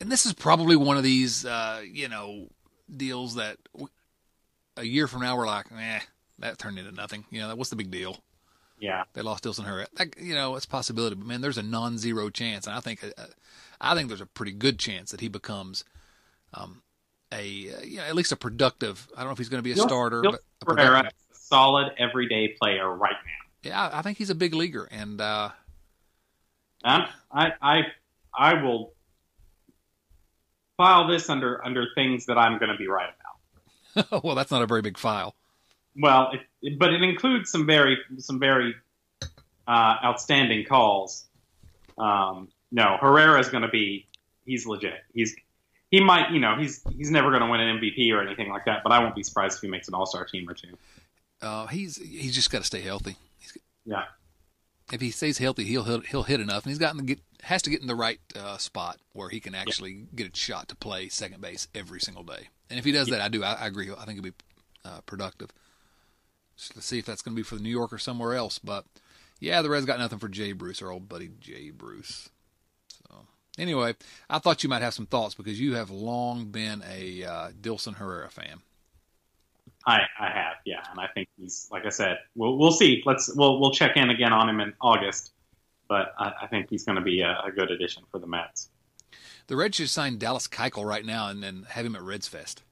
[0.01, 2.49] And this is probably one of these, uh, you know,
[2.95, 3.59] deals that
[4.76, 6.00] a year from now we're like, eh,
[6.38, 7.24] that turned into nothing.
[7.30, 8.18] You know, what's the big deal?
[8.80, 9.04] Yeah.
[9.12, 9.87] They lost Dilson Herrera.
[9.94, 13.04] That, you know, it's a possibility, but man, there's a non-zero chance, and I think,
[13.04, 13.22] uh,
[13.80, 15.85] I think there's a pretty good chance that he becomes,
[16.54, 16.82] um,
[17.30, 17.38] a
[17.72, 19.08] uh, you know, at least a productive.
[19.16, 21.12] I don't know if he's going to be a He'll- starter, he'll- but a productive.
[21.12, 23.70] a solid everyday player right now.
[23.70, 25.50] Yeah, I I think he's a big leaguer, and uh,
[26.85, 27.80] I, I,
[28.37, 28.92] I will
[30.76, 33.21] file this under under things that I'm going to be right about.
[34.22, 35.35] well, that's not a very big file.
[35.96, 38.74] Well, it, it- but it includes some very some very
[39.68, 41.24] uh, outstanding calls.
[41.98, 44.07] Um, no, Herrera is going to be
[44.46, 45.00] he's legit.
[45.14, 45.37] He's
[45.90, 48.64] he might you know he's he's never going to win an MVP or anything like
[48.64, 50.68] that, but I won't be surprised if he makes an All Star team or two.
[51.42, 53.16] Uh, he's he's just got to stay healthy.
[53.40, 54.05] He's, Yeah.
[54.90, 57.62] If he stays healthy, he'll he'll, he'll hit enough, and he's gotten to get has
[57.62, 60.77] to get in the right uh, spot where he can actually get a shot to
[60.77, 62.49] play second base every single day.
[62.71, 63.90] And if he does that, I do I, I agree.
[63.90, 64.37] I think he'll be
[64.85, 65.51] uh, productive.
[66.57, 68.59] Just to see if that's going to be for the New York or somewhere else.
[68.59, 68.85] But
[69.40, 72.29] yeah, the Reds got nothing for Jay Bruce, our old buddy Jay Bruce.
[72.88, 73.27] So
[73.59, 73.95] anyway,
[74.29, 77.97] I thought you might have some thoughts because you have long been a uh, Dilson
[77.97, 78.61] Herrera fan.
[79.87, 82.18] I, I have, yeah, and I think he's like I said.
[82.35, 83.03] We'll we'll see.
[83.05, 85.33] Let's we'll we'll check in again on him in August,
[85.88, 88.68] but I, I think he's going to be a, a good addition for the Mets.
[89.49, 92.62] The Reds should sign Dallas Keuchel right now and then have him at Reds Fest.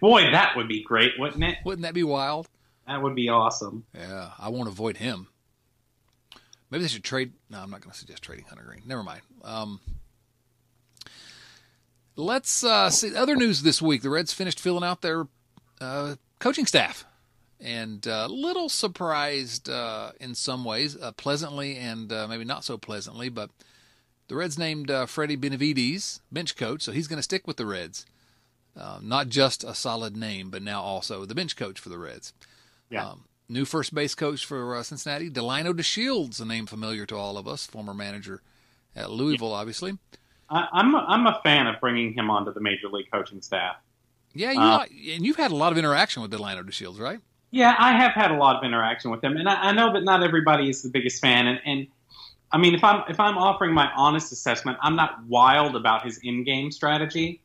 [0.00, 1.56] Boy, that would be great, wouldn't it?
[1.64, 2.48] Wouldn't that be wild?
[2.86, 3.84] That would be awesome.
[3.94, 5.28] Yeah, I won't avoid him.
[6.70, 7.32] Maybe they should trade.
[7.48, 8.82] No, I'm not going to suggest trading Hunter Greene.
[8.86, 9.22] Never mind.
[9.42, 9.80] Um,
[12.16, 14.02] let's uh, see other news this week.
[14.02, 15.26] The Reds finished filling out their
[15.80, 17.04] uh, coaching staff,
[17.60, 22.64] and a uh, little surprised uh, in some ways, uh, pleasantly and uh, maybe not
[22.64, 23.28] so pleasantly.
[23.28, 23.50] But
[24.28, 27.66] the Reds named uh, Freddie Benavides bench coach, so he's going to stick with the
[27.66, 28.06] Reds.
[28.78, 32.32] Uh, not just a solid name, but now also the bench coach for the Reds.
[32.90, 33.08] Yeah.
[33.08, 37.36] Um, new first base coach for uh, Cincinnati, Delino DeShields, a name familiar to all
[37.36, 38.42] of us, former manager
[38.94, 39.98] at Louisville, obviously.
[40.48, 43.76] I, I'm a, I'm a fan of bringing him onto the major league coaching staff.
[44.34, 47.20] Yeah, you Uh, and you've had a lot of interaction with Delino DeShields, right?
[47.50, 50.04] Yeah, I have had a lot of interaction with him, and I, I know that
[50.04, 51.46] not everybody is the biggest fan.
[51.46, 51.86] And, and
[52.52, 56.18] I mean, if I'm if I'm offering my honest assessment, I'm not wild about his
[56.22, 57.42] in-game strategy.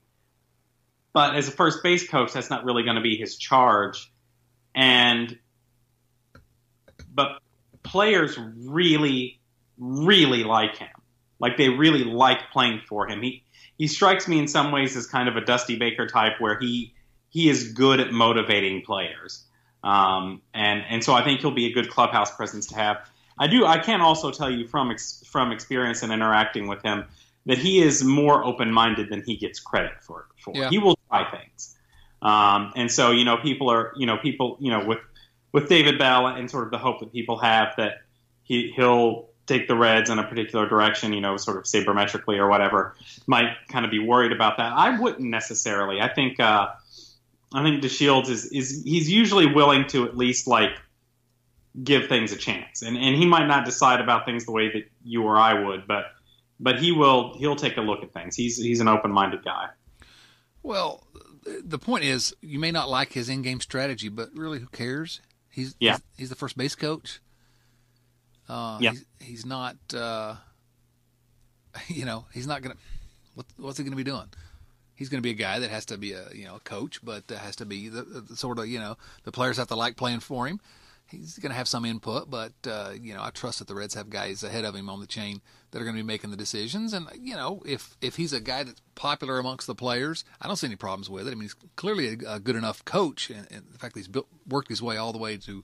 [1.13, 4.11] But as a first base coach, that's not really going to be his charge.
[4.75, 5.37] And
[7.13, 7.39] but
[7.83, 9.39] players really,
[9.77, 10.89] really like him.
[11.39, 13.21] Like they really like playing for him.
[13.21, 13.43] He
[13.77, 16.93] he strikes me in some ways as kind of a Dusty Baker type, where he
[17.29, 19.43] he is good at motivating players.
[19.83, 23.09] Um, and and so I think he'll be a good clubhouse presence to have.
[23.37, 23.65] I do.
[23.65, 27.05] I can also tell you from ex, from experience and interacting with him
[27.45, 30.27] that he is more open minded than he gets credit for.
[30.37, 30.69] For Yeah.
[30.69, 31.75] he will try things.
[32.21, 34.99] Um, and so you know people are you know people you know with
[35.51, 38.03] with David Bell and sort of the hope that people have that
[38.43, 42.47] he he'll take the Reds in a particular direction, you know, sort of sabermetrically or
[42.47, 42.95] whatever,
[43.27, 44.71] might kind of be worried about that.
[44.73, 45.99] I wouldn't necessarily.
[46.01, 46.69] I think uh,
[47.53, 50.71] I think DeShields is is he's usually willing to at least like
[51.83, 54.83] give things a chance, and and he might not decide about things the way that
[55.03, 56.05] you or I would, but
[56.59, 58.35] but he will he'll take a look at things.
[58.35, 59.69] He's he's an open minded guy.
[60.61, 61.05] Well,
[61.43, 65.19] the point is, you may not like his in-game strategy, but really, who cares?
[65.49, 65.93] He's Yeah.
[65.93, 67.19] he's, he's the first base coach.
[68.49, 68.91] Uh, Yeah.
[68.91, 69.77] he's, he's not.
[69.93, 70.35] Uh,
[71.87, 72.75] you know, he's not gonna.
[73.35, 74.27] What, what's he gonna be doing?
[74.95, 77.03] He's going to be a guy that has to be a you know a coach,
[77.03, 79.97] but has to be the, the sort of you know the players have to like
[79.97, 80.59] playing for him.
[81.07, 83.95] He's going to have some input, but uh, you know I trust that the Reds
[83.95, 86.37] have guys ahead of him on the chain that are going to be making the
[86.37, 86.93] decisions.
[86.93, 90.57] And you know if if he's a guy that's popular amongst the players, I don't
[90.57, 91.31] see any problems with it.
[91.31, 94.07] I mean he's clearly a, a good enough coach, and, and the fact that he's
[94.07, 95.63] built, worked his way all the way to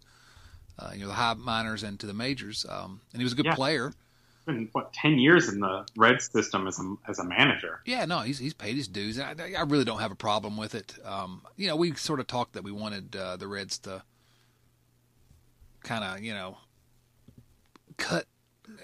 [0.79, 3.35] uh, you know the high minors and to the majors, um, and he was a
[3.35, 3.55] good Yeah.
[3.55, 3.93] player.
[4.45, 7.81] Been what ten years in the Reds system as a as a manager.
[7.85, 9.17] Yeah, no, he's he's paid his dues.
[9.19, 10.95] and I, I really don't have a problem with it.
[11.05, 14.01] Um, you know, we sort of talked that we wanted uh, the Reds to
[15.83, 16.57] kind of, you know,
[17.97, 18.25] cut,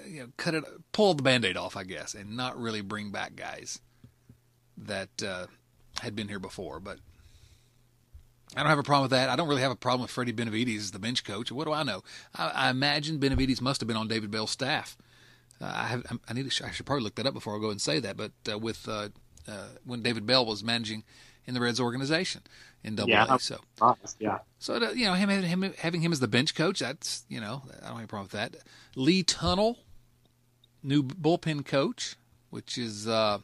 [0.07, 3.35] you know, cut it, pull the band-aid off, I guess, and not really bring back
[3.35, 3.79] guys
[4.77, 5.47] that uh,
[6.01, 6.79] had been here before.
[6.79, 6.99] But
[8.55, 9.29] I don't have a problem with that.
[9.29, 11.51] I don't really have a problem with Freddie Benavides as the bench coach.
[11.51, 12.03] What do I know?
[12.33, 14.97] I, I imagine Benavides must have been on David Bell's staff.
[15.61, 17.69] Uh, I have, I need to, I should probably look that up before I go
[17.69, 18.17] and say that.
[18.17, 19.09] But uh, with uh,
[19.47, 21.03] uh, when David Bell was managing
[21.45, 22.41] in the Reds organization
[22.83, 23.25] in Double Yeah.
[23.29, 26.55] A, so Honest, Yeah, so uh, you know him, him having him as the bench
[26.55, 28.55] coach, that's you know I don't have a problem with that.
[28.95, 29.77] Lee Tunnell,
[30.81, 32.15] new bullpen coach,
[32.49, 33.39] which is uh,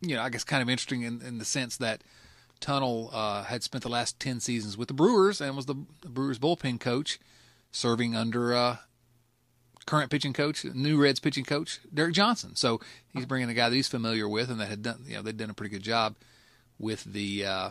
[0.00, 2.02] you know I guess kind of interesting in, in the sense that
[2.62, 6.08] Tunnell uh, had spent the last ten seasons with the Brewers and was the, the
[6.08, 7.18] Brewers bullpen coach,
[7.70, 8.76] serving under uh,
[9.84, 12.56] current pitching coach, new Reds pitching coach Derek Johnson.
[12.56, 12.80] So
[13.12, 15.36] he's bringing a guy that he's familiar with and that had done you know they'd
[15.36, 16.14] done a pretty good job
[16.78, 17.70] with the uh,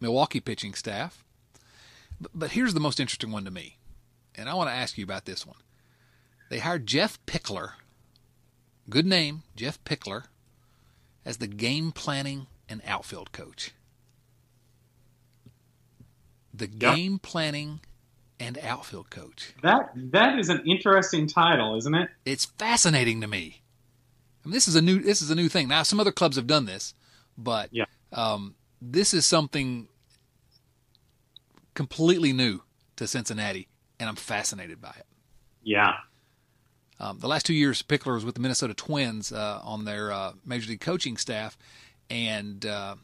[0.00, 1.24] Milwaukee pitching staff.
[2.20, 3.78] But, but here's the most interesting one to me,
[4.34, 5.58] and I want to ask you about this one.
[6.50, 7.72] They hired Jeff Pickler,
[8.88, 10.24] good name, Jeff Pickler,
[11.24, 13.72] as the game planning and outfield coach.
[16.52, 16.94] The Yeah.
[16.94, 17.80] game planning
[18.40, 19.52] and outfield coach.
[19.62, 22.10] that that is an interesting title, isn't it?
[22.24, 23.62] It's fascinating to me.
[24.44, 25.68] I mean, this is a new this is a new thing.
[25.68, 26.94] Now, some other clubs have done this,
[27.36, 27.84] but Yeah.
[28.12, 29.88] um, this is something
[31.74, 32.60] completely new
[32.96, 33.68] to Cincinnati,
[34.00, 35.06] and I'm fascinated by it.
[35.62, 35.94] Yeah,
[36.98, 40.32] Um, the last two years, Pickler was with the Minnesota Twins uh, on their uh,
[40.46, 41.58] major league coaching staff,
[42.10, 42.96] and uh,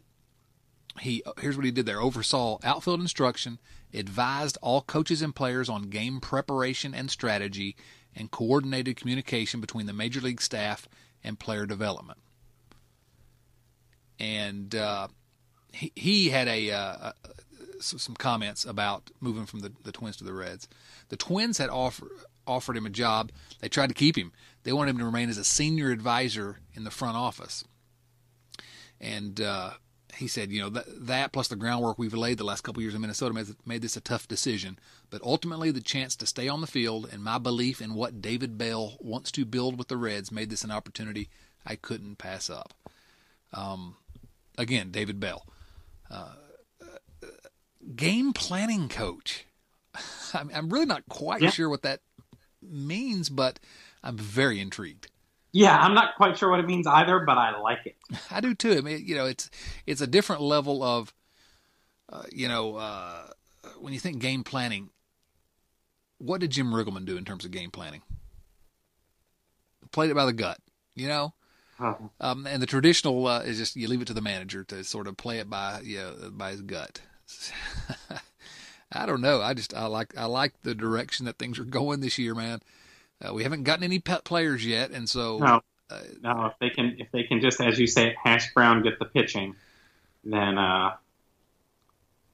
[1.00, 3.58] he here's what he did there: oversaw outfield instruction,
[3.94, 7.76] advised all coaches and players on game preparation and strategy,
[8.14, 10.88] and coordinated communication between the major league staff
[11.24, 12.18] and player development.
[14.18, 15.08] And uh,
[15.72, 17.12] he he had a, uh,
[17.78, 20.68] s- some comments about moving from the, the Twins to the Reds.
[21.08, 22.10] The Twins had offered
[22.46, 23.32] offered him a job.
[23.60, 24.32] They tried to keep him.
[24.64, 27.64] They wanted him to remain as a senior advisor in the front office.
[29.02, 29.72] And uh,
[30.16, 32.94] he said, you know, that, that plus the groundwork we've laid the last couple years
[32.94, 34.78] in Minnesota made, made this a tough decision.
[35.10, 38.56] But ultimately, the chance to stay on the field and my belief in what David
[38.56, 41.28] Bell wants to build with the Reds made this an opportunity
[41.66, 42.72] I couldn't pass up.
[43.52, 43.96] Um,
[44.56, 45.44] again, David Bell,
[46.10, 46.34] uh,
[47.96, 49.46] game planning coach.
[50.34, 51.50] I'm, I'm really not quite Yeah.
[51.50, 52.00] sure what that
[52.62, 53.58] means, but
[54.02, 55.08] I'm very intrigued.
[55.52, 55.78] Yeah.
[55.78, 57.96] I'm not quite sure what it means either, but I like it.
[58.30, 58.72] I do too.
[58.78, 59.50] I mean, you know, it's
[59.86, 61.12] it's a different level of,
[62.10, 63.28] uh, you know, uh,
[63.80, 64.90] when you think game planning.
[66.16, 68.00] What did Jim Riggleman do in terms of game planning?
[69.90, 70.58] Played it by the gut,
[70.94, 71.34] you know.
[71.78, 74.84] Uh, Um, and the traditional uh, is just you leave it to the manager to
[74.84, 77.00] sort of play it by you know, by his gut.
[78.92, 79.40] I don't know.
[79.40, 82.60] I just I like I like the direction that things are going this year, man.
[83.22, 86.46] Uh, we haven't gotten any pet players yet, and so no, uh, no.
[86.46, 89.54] If they can, if they can just, as you say, hash brown get the pitching,
[90.24, 90.96] then uh,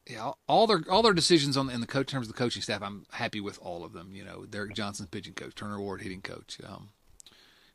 [0.08, 2.82] yeah, all their all their decisions on in the coach terms of the coaching staff,
[2.82, 4.10] I'm happy with all of them.
[4.12, 6.88] You know, Derek Johnson's pitching coach, Turner Ward hitting coach, um,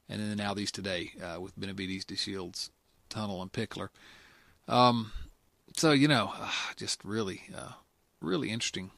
[0.10, 2.71] and then now these today uh, with Benavides, DeShields,
[3.10, 3.89] Tunnell, and Pickler.
[4.67, 5.12] Um,
[5.76, 7.73] so you know, uh, just really, uh,
[8.19, 8.89] really interesting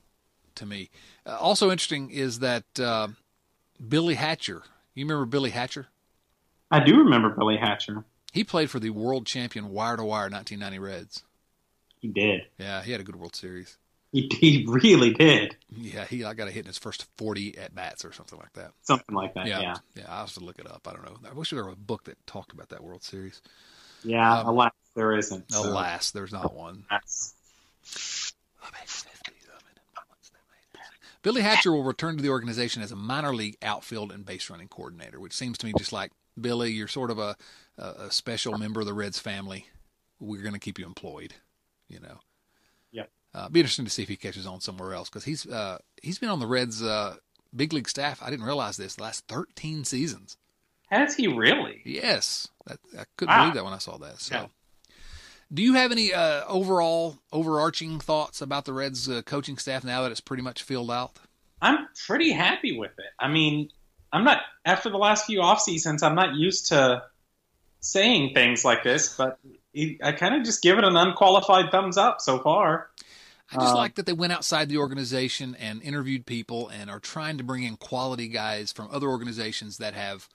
[0.56, 0.90] to me.
[1.26, 3.10] Uh, also interesting is that uh,
[3.88, 4.64] Billy Hatcher.
[4.94, 5.88] You remember Billy Hatcher?
[6.72, 8.04] I do remember Billy Hatcher.
[8.34, 11.24] He played for the world champion wire to wire 1990 Reds.
[12.00, 12.42] He did.
[12.58, 13.78] Yeah, he had a good World Series.
[14.12, 17.76] He, he really did Yeah, he I got a hit in his first 40 at
[17.76, 18.72] bats or something like that.
[18.84, 19.48] something like that.
[19.48, 20.06] Yeah, Yeah, yeah.
[20.08, 20.88] I have to look it up.
[20.88, 21.30] I don't know.
[21.30, 23.42] I wish there were a book that talked about that World Series.
[24.04, 24.40] yeah.
[24.40, 25.52] Um, alas, there isn't.
[25.52, 26.86] so Alas, there's not one.
[31.26, 34.68] Billy Hatcher will return to the organization as a minor league outfield and base running
[34.68, 37.36] coordinator, which seems to me just like Billy, you're sort of a,
[37.80, 39.66] a, special member of the Reds family.
[40.20, 41.34] We're going to keep you employed,
[41.88, 42.20] you know.
[42.92, 43.10] Yep.
[43.34, 46.20] Uh, be interesting to see if he catches on somewhere else because he's uh, he's
[46.20, 47.16] been on the Reds uh,
[47.56, 48.22] big league staff.
[48.22, 50.38] I didn't realize this the last 13 seasons.
[50.92, 51.82] Has he really?
[51.86, 53.42] Yes, that, I couldn't Wow.
[53.42, 54.20] believe that when I saw that.
[54.20, 54.48] So, Yeah.
[55.54, 60.04] Do you have any uh, overall overarching thoughts about the Reds uh, coaching staff now
[60.04, 61.14] that it's pretty much filled out?
[61.62, 63.06] I'm pretty happy with it.
[63.20, 63.70] I mean,
[64.12, 66.04] I'm not after the last few off seasons.
[66.04, 67.04] I'm not used to
[67.80, 69.38] saying things like this, but
[69.74, 72.90] it- I kind of just give it an unqualified thumbs up so far.
[73.52, 77.00] I just Um, like that they went outside the organization and interviewed people and are
[77.00, 80.28] trying to bring in quality guys from other organizations that have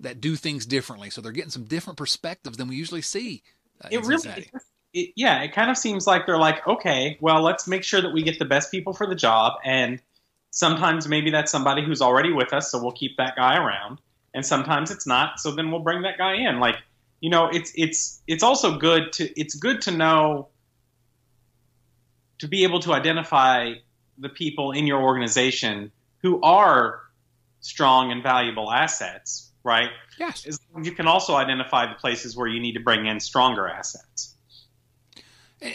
[0.00, 1.08] that do things differently.
[1.10, 3.42] So they're getting some different perspectives than we usually see.
[3.90, 4.50] It really, Cincinnati.
[4.92, 8.12] it, yeah, it kind of seems like they're like, okay, well, let's make sure that
[8.12, 10.00] we get the best people for the job, and
[10.50, 13.98] sometimes maybe that's somebody who's already with us, so we'll keep that guy around,
[14.34, 16.60] and sometimes it's not, so then we'll bring that guy in.
[16.60, 16.76] Like,
[17.20, 20.48] you know, it's it's it's also good to it's good to know
[22.38, 23.72] to be able to identify
[24.18, 25.92] the people in your organization
[26.22, 27.00] who are
[27.60, 29.90] strong and valuable assets, right?
[30.18, 30.46] Yes.
[30.46, 33.20] As long as you can also identify the places where you need to bring in
[33.20, 34.34] stronger assets.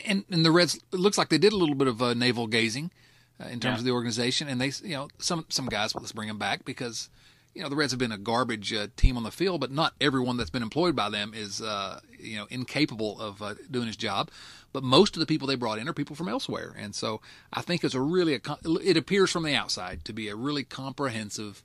[0.06, 2.47] And, and the Reds, it looks like they did a little bit of uh, navel
[2.47, 2.91] gazing
[3.41, 3.80] uh, in terms Yeah.
[3.80, 6.65] of the organization, and they, you know, some some guys, well, let's bring them back
[6.65, 7.08] because,
[7.54, 9.93] you know, the Reds have been a garbage uh, team on the field, but not
[10.02, 13.95] everyone that's been employed by them is, uh, you know, incapable of uh, doing his
[13.95, 14.30] job.
[14.73, 17.21] But most of the people they brought in are people from elsewhere, and so
[17.54, 18.41] I think it's a really, a,
[18.84, 21.63] it appears from the outside to be a really comprehensive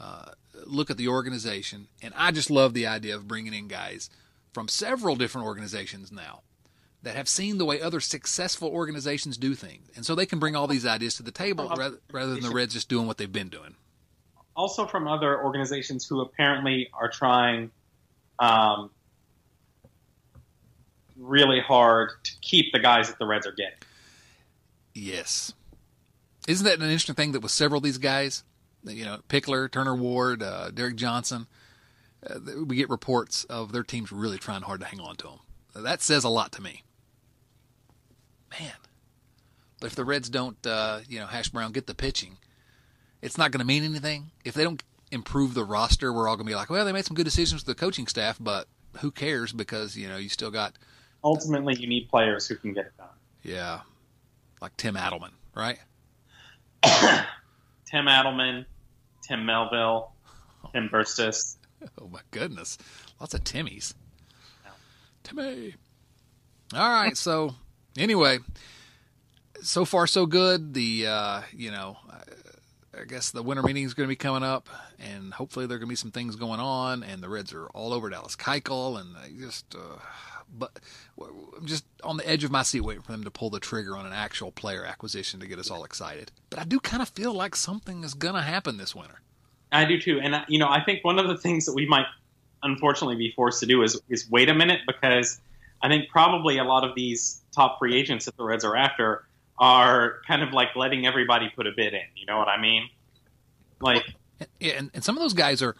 [0.00, 0.32] uh,
[0.66, 4.10] look at the organization, and I just love the idea of bringing in guys
[4.52, 6.42] from several different organizations now
[7.02, 10.56] that have seen the way other successful organizations do things, and so they can bring
[10.56, 13.32] all these ideas to the table rather, rather than the Reds just doing what they've
[13.32, 13.76] been doing.
[14.56, 17.70] Also, from other organizations who apparently are trying
[18.40, 18.90] um,
[21.16, 23.78] really hard to keep the guys that the Reds are getting.
[24.94, 25.52] Yes,
[26.48, 28.42] isn't that an interesting thing that with several of these guys,
[28.88, 31.46] you know, Pickler, Turner Ward, uh, Derek Johnson,
[32.28, 35.38] uh, we get reports of their teams really trying hard to hang on to them.
[35.74, 36.82] That says a lot to me.
[38.58, 38.72] Man,
[39.80, 42.38] but if the Reds don't, uh, you know, Hash Brown get the pitching,
[43.20, 44.30] it's not going to mean anything.
[44.44, 47.04] If they don't improve the roster, we're all going to be like, well, they made
[47.04, 48.66] some good decisions with the coaching staff, but
[49.00, 50.76] who cares because you know you still got
[51.24, 53.08] Ultimately, you need players who can get it done.
[53.42, 53.80] yeah,
[54.60, 55.78] like Tim Adelman, right?
[56.84, 58.66] Tim Adelman,
[59.28, 60.12] Tim Melville,
[60.72, 61.56] Tim Burstis.
[62.00, 62.76] Oh my goodness,
[63.20, 63.94] lots of Timmys.
[65.22, 65.76] Timmy.
[66.74, 67.54] All right, so
[67.96, 68.38] anyway,
[69.62, 70.74] so far so good.
[70.74, 71.96] The uh, you know,
[73.00, 75.78] I, guess the winter meeting is going to be coming up, and hopefully there are
[75.78, 77.02] going to be some things going on.
[77.02, 79.98] And the Reds are all over Dallas Keuchel, and I just, uh,
[80.56, 80.78] but
[81.20, 83.96] I'm just on the edge of my seat waiting for them to pull the trigger
[83.96, 86.32] on an actual player acquisition to get us all excited.
[86.50, 89.20] But I do kind of feel like something is going to happen this winter.
[89.70, 92.06] I do too, and you know, I think one of the things that we might
[92.62, 95.40] unfortunately be forced to do is is wait a minute because
[95.82, 99.27] I think probably a lot of these top free agents that the Reds are after
[99.58, 102.02] are kind of like letting everybody put a bid in.
[102.16, 102.88] You know what I mean?
[103.80, 104.04] Like,
[104.60, 105.74] Yeah, and, and some of those guys are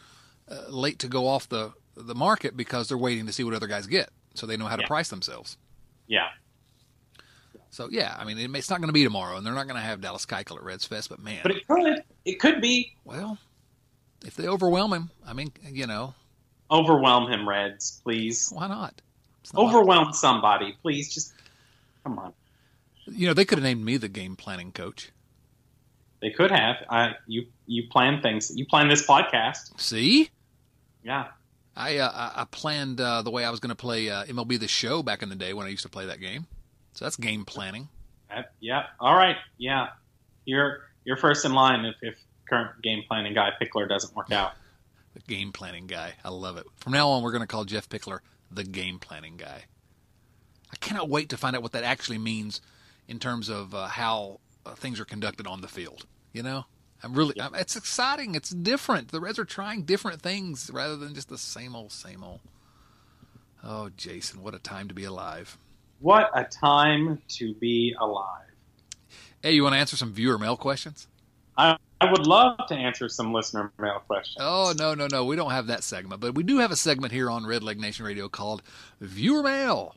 [0.50, 3.66] uh, late to go off the the market because they're waiting to see what other
[3.66, 4.86] guys get, so they know how to Yeah.
[4.88, 5.56] price themselves.
[6.06, 6.28] yeah,
[7.70, 9.66] So yeah, I mean, it, may- it's not going to be tomorrow, and they're not
[9.66, 11.08] going to have Dallas Keuchel at Reds Fest.
[11.08, 13.36] But man, but it could it could be well,
[14.24, 16.14] if they overwhelm him, I mean, you know,
[16.70, 18.50] overwhelm him, Reds, please.
[18.52, 19.00] why not?
[19.54, 21.12] Not Overwhelm somebody, please.
[21.12, 21.32] Just
[22.04, 22.32] come on.
[23.10, 25.10] You know, they could have named me the game planning coach.
[26.20, 26.76] They could have.
[26.90, 28.50] I you you plan things.
[28.54, 29.80] You plan this podcast.
[29.80, 30.30] See,
[31.04, 31.26] Yeah.
[31.76, 34.66] I uh, I- planned uh, the way I was going to play uh, MLB The
[34.66, 36.46] Show back in the day when I used to play that game.
[36.94, 37.88] So that's game planning.
[38.60, 38.86] Yeah.
[38.98, 39.36] All right.
[39.58, 39.88] Yeah.
[40.44, 42.16] You're you're first in line if, if
[42.48, 44.52] current game planning guy Pickler doesn't work out.
[45.14, 46.12] The game planning guy.
[46.22, 46.66] I love it.
[46.76, 48.18] From now on, we're going to call Jeff Pickler
[48.52, 49.64] the game planning guy.
[50.70, 52.60] I cannot wait to find out what that actually means
[53.08, 56.06] in terms of uh, how uh, things are conducted on the field.
[56.32, 56.66] You know,
[57.02, 58.34] I'm really, I'm, it's exciting.
[58.34, 59.08] It's different.
[59.08, 62.40] The Reds are trying different things rather than just the same old, same old.
[63.64, 65.58] Oh, Jason, what a time to be alive.
[66.00, 68.44] What a time to be alive.
[69.42, 71.08] Hey, you want to answer some viewer mail questions?
[71.56, 74.36] I, I would love to answer some listener mail questions.
[74.38, 75.24] Oh, no, no, no.
[75.24, 77.80] We don't have that segment, but we do have a segment here on Red Leg
[77.80, 78.62] Nation Radio called
[79.00, 79.96] Viewer Mail.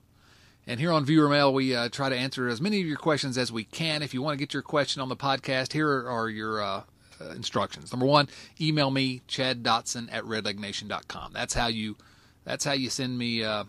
[0.72, 3.38] And here on Viewer Mail, we uh, try to answer as many of your questions
[3.38, 4.02] as we can.
[4.02, 6.84] If you want to get your question on the podcast, here are your uh,
[7.20, 7.92] uh, instructions.
[7.92, 8.30] Number one,
[8.62, 11.34] email me, Chad Dotson at redlegnation.com.
[11.34, 11.98] That's how you,
[12.46, 13.66] that's how you send me uh,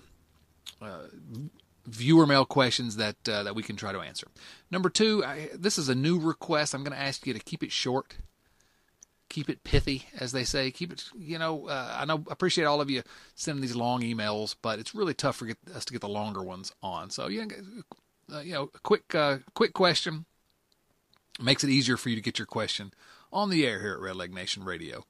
[0.81, 1.07] uh,
[1.89, 4.29] viewer mail questions that uh, that we can try to answer.
[4.71, 6.73] Number two, I, this is a new request.
[6.73, 8.19] I'm going to ask you to keep it short.
[9.33, 10.70] Keep it pithy, as they say.
[10.70, 11.68] Keep it, you know.
[11.68, 13.03] Uh, I know, appreciate all of you
[13.35, 16.43] sending these long emails, but it's really tough for get, us to get the longer
[16.43, 17.11] ones on.
[17.11, 17.47] So yeah,
[18.33, 20.26] uh, you know, a quick, uh, quick question
[21.41, 22.93] makes it easier for you to get your question
[23.33, 25.07] on the air here at Red Leg Nation Radio.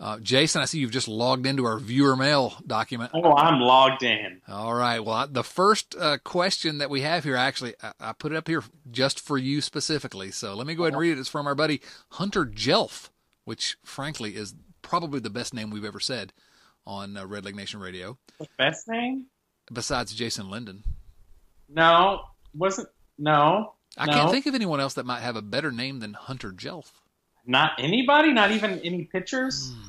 [0.00, 3.10] Uh, Jason, I see you've just logged into our viewer mail document.
[3.14, 4.40] Oh, I'm logged in.
[4.48, 5.00] All right.
[5.00, 8.46] Well, the first uh, question that we have here, actually, I, I, put it up
[8.46, 8.62] here
[8.92, 10.30] just for you specifically.
[10.30, 11.18] So let me go ahead and read it.
[11.18, 11.80] It's from our buddy
[12.12, 13.10] Hunter Jelf,
[13.48, 16.34] which, frankly, is probably the best name we've ever said
[16.86, 18.18] on uh, Red Leg Nation Radio.
[18.38, 19.24] The best name?
[19.72, 20.84] Besides Jason Linden.
[21.66, 22.24] No,
[22.54, 22.90] wasn't.
[23.16, 23.72] No.
[23.96, 24.12] I no.
[24.12, 26.90] can't think of anyone else that might have a better name than Hunter Jelf.
[27.46, 28.34] Not anybody?
[28.34, 29.72] Not even any pitchers?
[29.72, 29.88] Hmm.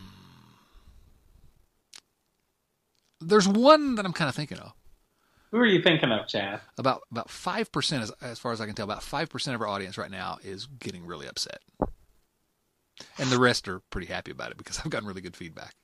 [3.20, 4.72] There's one that I'm kind of thinking of.
[5.52, 6.62] Who are you thinking of, Chad?
[6.78, 9.62] About about five percent, as, as far as I can tell, about five percent of
[9.62, 11.60] our audience right now is getting really upset,
[13.18, 15.76] and the rest are pretty happy about it because I've gotten really good feedback.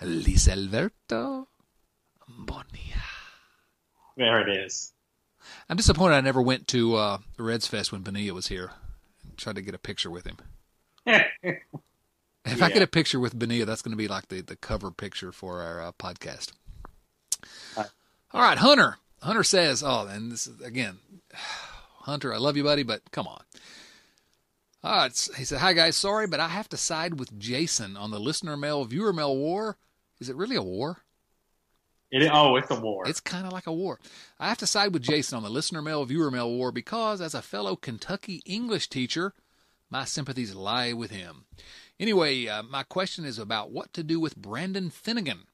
[0.00, 1.46] Lisalverto
[2.28, 3.04] Bonilla.
[4.16, 4.92] There it is.
[5.68, 8.72] I'm disappointed I never went to uh, Reds Fest when Bonilla was here
[9.22, 10.36] and tried to get a picture with him.
[12.46, 12.66] If yeah.
[12.66, 15.32] I get a picture with Bonilla, that's going to be like the, the cover picture
[15.32, 16.52] for our uh, podcast.
[17.76, 18.98] All right, Hunter.
[19.22, 20.98] Hunter says, "Oh, and this is again,
[22.02, 22.34] Hunter.
[22.34, 23.42] I love you, buddy, but come on."
[24.84, 28.20] Right, he said, "Hi guys, sorry, but I have to side with Jason on the
[28.20, 29.78] listener mail viewer mail war.
[30.20, 30.98] Is it really a war?"
[32.10, 33.08] It, oh, it's a war.
[33.08, 33.98] It's kind of like a war.
[34.38, 37.34] I have to side with Jason on the listener mail viewer mail war because, as
[37.34, 39.32] a fellow Kentucky English teacher,
[39.88, 41.46] my sympathies lie with him.
[41.98, 45.46] Anyway, uh, my question is about what to do with Brandon Finnegan.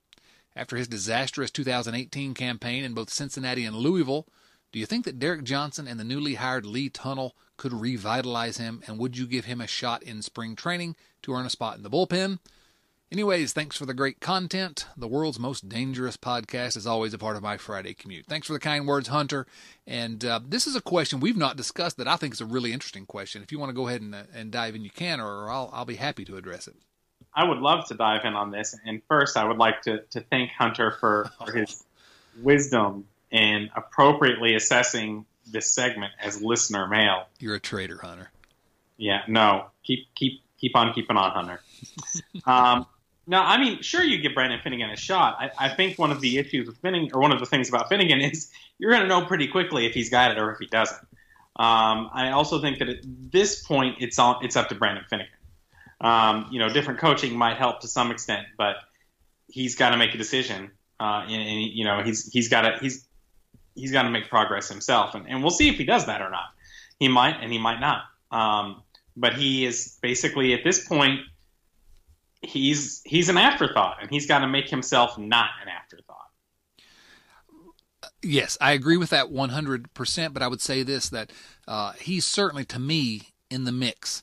[0.56, 4.26] After his disastrous 2018 campaign in both Cincinnati and Louisville,
[4.72, 8.82] do you think that Derek Johnson and the newly hired Lee Tunnell could revitalize him,
[8.86, 11.82] and would you give him a shot in spring training to earn a spot in
[11.82, 12.38] the bullpen?
[13.12, 14.86] Anyways, thanks for the great content.
[14.96, 18.26] The world's most dangerous podcast is always a part of my Friday commute.
[18.26, 19.48] Thanks for the kind words, Hunter.
[19.84, 22.72] And uh, this is a question we've not discussed that I think is a really
[22.72, 23.42] interesting question.
[23.42, 25.70] If you want to go ahead and, uh, and dive in, you can, or I'll,
[25.72, 26.76] I'll be happy to address it.
[27.34, 28.78] I would love to dive in on this.
[28.86, 31.82] And first, I would like to, to thank Hunter for, for his
[32.42, 37.26] wisdom in appropriately assessing this segment as listener mail.
[37.38, 38.30] You're a traitor, Hunter.
[38.96, 39.66] Yeah, no.
[39.84, 41.60] Keep keep keep on keeping on, Hunter.
[42.46, 42.86] um,
[43.26, 45.36] no, I mean, sure, you give Brandon Finnegan a shot.
[45.38, 47.88] I, I, think one of the issues with Finnegan, or one of the things about
[47.88, 50.66] Finnegan, is you're going to know pretty quickly if he's got it or if he
[50.66, 51.00] doesn't.
[51.56, 55.32] Um, I also think that at this point, it's all, it's up to Brandon Finnegan.
[56.00, 58.76] Um, you know, different coaching might help to some extent, but
[59.48, 62.78] he's got to make a decision, uh, and, and, you know, he's he's got to
[62.80, 63.06] he's
[63.74, 66.30] he's got to make progress himself, and, and we'll see if he does that or
[66.30, 66.50] not.
[66.98, 68.02] He might, and he might not.
[68.30, 68.82] Um,
[69.16, 71.20] but he is basically at this point
[72.42, 76.16] he's he's an afterthought, and he's got to make himself not an afterthought.
[78.22, 81.32] Yes, I agree with that 100%, but I would say this that
[81.66, 84.22] uh, he's certainly, to me, in the mix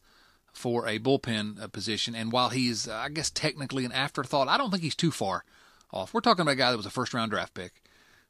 [0.54, 2.16] for a bullpen uh, position.
[2.16, 5.44] And while he's, uh, I guess, technically an afterthought, I don't think he's too far
[5.92, 6.14] off.
[6.14, 7.82] We're talking about a guy that was a first round draft pick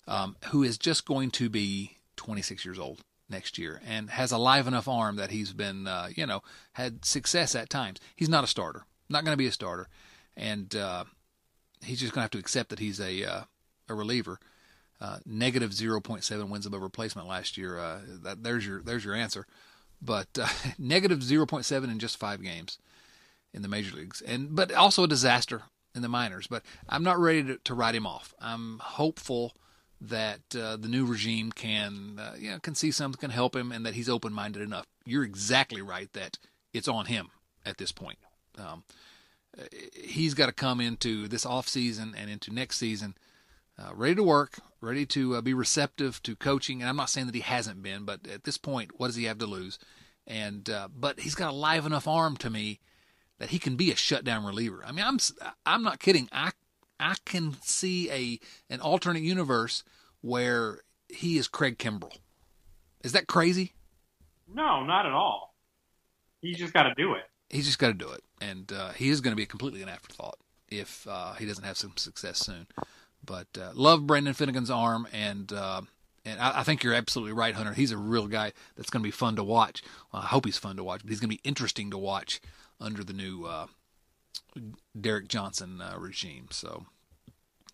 [0.07, 4.37] um, who is just going to be 26 years old next year and has a
[4.37, 6.41] live enough arm that he's been, uh, you know,
[6.73, 7.99] had success at times.
[8.15, 8.85] He's not a starter.
[9.09, 9.87] Not going to be a starter,
[10.35, 11.05] and uh,
[11.81, 13.41] he's just going to have to accept that he's a uh,
[13.87, 14.39] a reliever.
[14.99, 17.77] Uh, negative 0.7 wins above replacement last year.
[17.79, 19.45] Uh, that, there's your there's your answer.
[20.01, 20.47] But uh,
[20.77, 22.79] negative 0.7 in just five games
[23.53, 25.63] in the major leagues, and but also a disaster
[25.95, 26.47] in the minors.
[26.47, 28.33] But I'm not ready to, to write him off.
[28.41, 29.53] I'm hopeful
[29.99, 33.71] that uh, the new regime can uh, you know can see something can help him,
[33.71, 34.85] and that he's open minded enough.
[35.05, 36.37] You're exactly right that
[36.73, 37.29] it's on him
[37.65, 38.19] at this point.
[38.57, 38.83] Um,
[39.93, 43.15] he's got to come into this off season and into next season
[43.79, 46.81] uh, ready to work, ready to uh, be receptive to coaching.
[46.81, 49.25] And I'm not saying that he hasn't been, but at this point, what does he
[49.25, 49.77] have to lose?
[50.25, 52.79] And uh, but he's got a live enough arm to me
[53.39, 54.83] that he can be a shutdown reliever.
[54.85, 55.19] I mean, I'm
[55.65, 56.27] I'm not kidding.
[56.31, 56.51] I
[56.99, 58.39] I can see a
[58.73, 59.83] an alternate universe
[60.21, 60.79] where
[61.09, 62.17] he is Craig Kimbrel.
[63.03, 63.73] Is that crazy?
[64.53, 65.55] No, not at all.
[66.41, 69.09] He's just got to do it he's just got to do it, and uh, he
[69.09, 70.37] is going to be completely an afterthought
[70.69, 72.67] if uh, he doesn't have some success soon.
[73.25, 75.81] But uh, love Brandon Finnegan's arm, and uh,
[76.25, 77.73] and I, I, think you're absolutely right, Hunter.
[77.73, 79.81] He's a real guy that's going to be fun to watch.
[80.11, 82.39] Well, I hope he's fun to watch, but he's going to be interesting to watch
[82.79, 83.67] under the new uh,
[84.99, 86.47] Derek Johnson uh, regime.
[86.51, 86.85] So.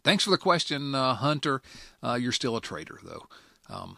[0.03, 1.61] Thanks for the question, Hunter.
[2.03, 3.25] you're still a traitor, though.
[3.69, 3.97] Um,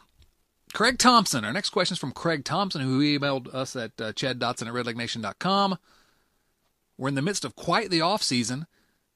[0.76, 1.46] Craig Thompson.
[1.46, 5.78] Our next question is from Craig Thompson, who emailed us at uh, chaddotson at redlegnation.com.
[6.98, 8.66] We're in the midst of quite the offseason.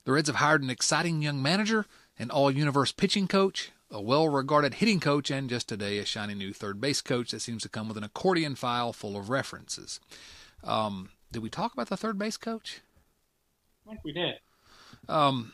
[0.06, 1.86] The Reds have hired an exciting young manager,
[2.18, 6.34] an all universe pitching coach, a well regarded hitting coach, and just today a shiny
[6.34, 10.00] new third base coach that seems to come with an accordion file full of references.
[10.64, 12.80] Um, did we talk about the third base coach?
[13.90, 14.36] I think we did.
[15.08, 15.52] Um,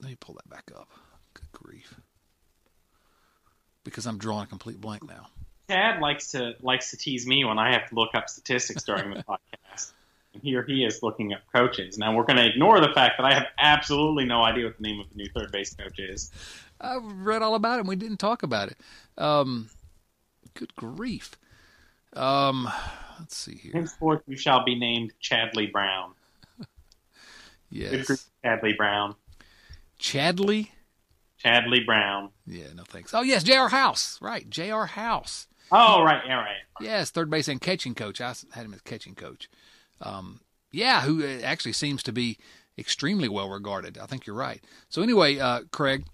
[0.00, 0.88] let me pull that back up.
[1.32, 1.94] Good grief.
[3.84, 5.28] Because I'm drawing a complete blank now.
[5.70, 9.10] Chad likes to likes to tease me when I have to look up statistics during
[9.10, 9.92] the podcast.
[10.34, 11.96] And here he is looking up coaches.
[11.96, 14.82] Now we're going to ignore the fact that I have absolutely no idea what the
[14.82, 16.30] name of the new third base coach is.
[16.80, 17.80] I've read all about it.
[17.80, 18.76] and We didn't talk about it.
[19.16, 19.70] Um,
[20.54, 21.32] good grief.
[22.14, 22.68] Um,
[23.18, 23.72] let's see here.
[23.72, 26.12] Henceforth, you shall be named Chadley Brown.
[27.70, 29.14] Yes, Chadley Brown.
[30.00, 30.70] Chadley.
[31.44, 32.30] Chadley Brown.
[32.46, 33.14] Yeah, no thanks.
[33.14, 33.68] Oh yes, J.R.
[33.68, 34.18] House.
[34.20, 34.86] Right, J.R.
[34.86, 35.46] House.
[35.70, 36.56] Oh right, yeah, right.
[36.80, 38.20] Yes, third base and catching coach.
[38.20, 39.48] I had him as catching coach.
[40.00, 40.40] Um,
[40.72, 42.38] yeah, who uh, actually seems to be
[42.78, 43.98] extremely well regarded.
[43.98, 44.62] I think you're right.
[44.88, 46.04] So anyway, uh, Craig,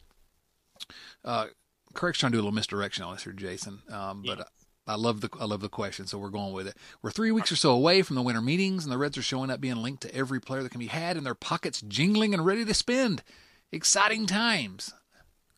[1.25, 1.47] uh,
[1.93, 3.83] Craig's trying to do a little misdirection on us here, Jason.
[3.91, 4.49] Um, but.
[4.87, 6.77] I love the I love the question, so we're going with it.
[7.01, 9.51] We're three weeks or so away from the winter meetings, and the Reds are showing
[9.51, 12.45] up being linked to every player that can be had, and their pockets jingling and
[12.45, 13.23] ready to spend.
[13.73, 14.93] Exciting times.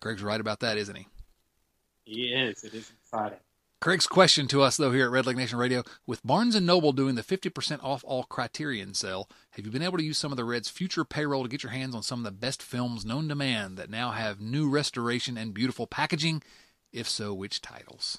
[0.00, 1.08] Craig's right about that, isn't he?
[2.04, 2.62] He is.
[2.62, 3.38] It is exciting.
[3.80, 6.92] Craig's question to us, though, here at Red Leg Nation Radio, with Barnes and Noble
[6.92, 10.36] doing the 50% off all Criterion sale, have you been able to use some of
[10.36, 13.28] the Reds' future payroll to get your hands on some of the best films known
[13.28, 16.42] to man that now have new restoration and beautiful packaging?
[16.90, 18.18] If so, which titles?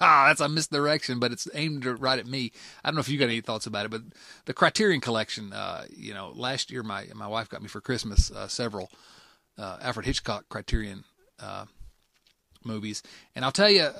[0.00, 2.52] That's a misdirection, but it's aimed right at me.
[2.82, 4.02] I don't know if you got any thoughts about it, but
[4.46, 8.30] the Criterion Collection, uh, you know, last year my my wife got me for Christmas
[8.30, 8.90] uh, several
[9.58, 11.04] uh, Alfred Hitchcock Criterion
[11.40, 11.66] uh,
[12.64, 13.02] movies,
[13.34, 13.92] and I'll tell you uh,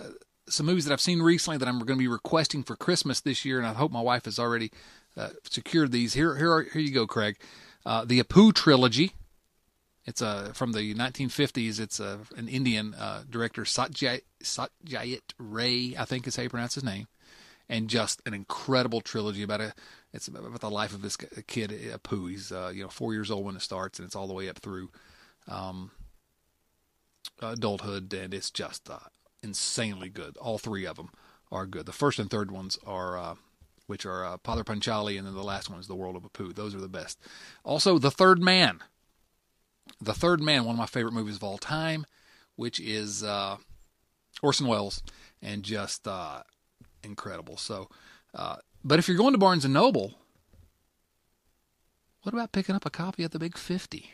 [0.49, 3.45] some movies that I've seen recently that I'm going to be requesting for Christmas this
[3.45, 4.71] year, and I hope my wife has already
[5.17, 6.15] uh, secured these.
[6.15, 7.37] Here, here, are, here you go, Craig.
[7.85, 9.13] The Apu trilogy.
[10.05, 11.79] It's uh, from the 1950s.
[11.79, 16.83] It's uh, an Indian uh, director, Satyajit, Ray, I think is how you pronounce his
[16.83, 17.07] name,
[17.69, 19.75] and just an incredible trilogy about a.
[20.13, 22.31] It's about the life of this kid, Apu.
[22.31, 24.49] He's uh, you know four years old when it starts, and it's all the way
[24.49, 24.91] up through
[25.49, 25.93] um,
[27.41, 28.99] adulthood, and it's just uh,
[29.43, 30.37] insanely good.
[30.37, 31.11] All three of them
[31.53, 31.87] are good.
[31.87, 33.19] The first and third ones are.
[33.19, 33.35] Uh,
[33.89, 36.55] which are uh, Panchali, and then the last one is The World of Apu.
[36.55, 37.19] Those are the best.
[37.63, 38.81] Also, The Third Man.
[40.01, 42.07] The Third Man, one of my favorite movies of all time,
[42.57, 43.57] which is uh,
[44.43, 45.03] Orson Welles,
[45.41, 46.43] and just uh,
[47.03, 47.57] incredible.
[47.57, 47.89] So,
[48.35, 50.15] uh, but if you're going to Barnes and Noble,
[52.23, 54.11] what about picking up a copy of the Big Fifty,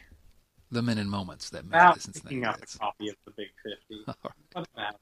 [0.70, 4.04] The Men and Moments that About the picking up a copy of the Big Fifty.
[4.54, 4.94] All right.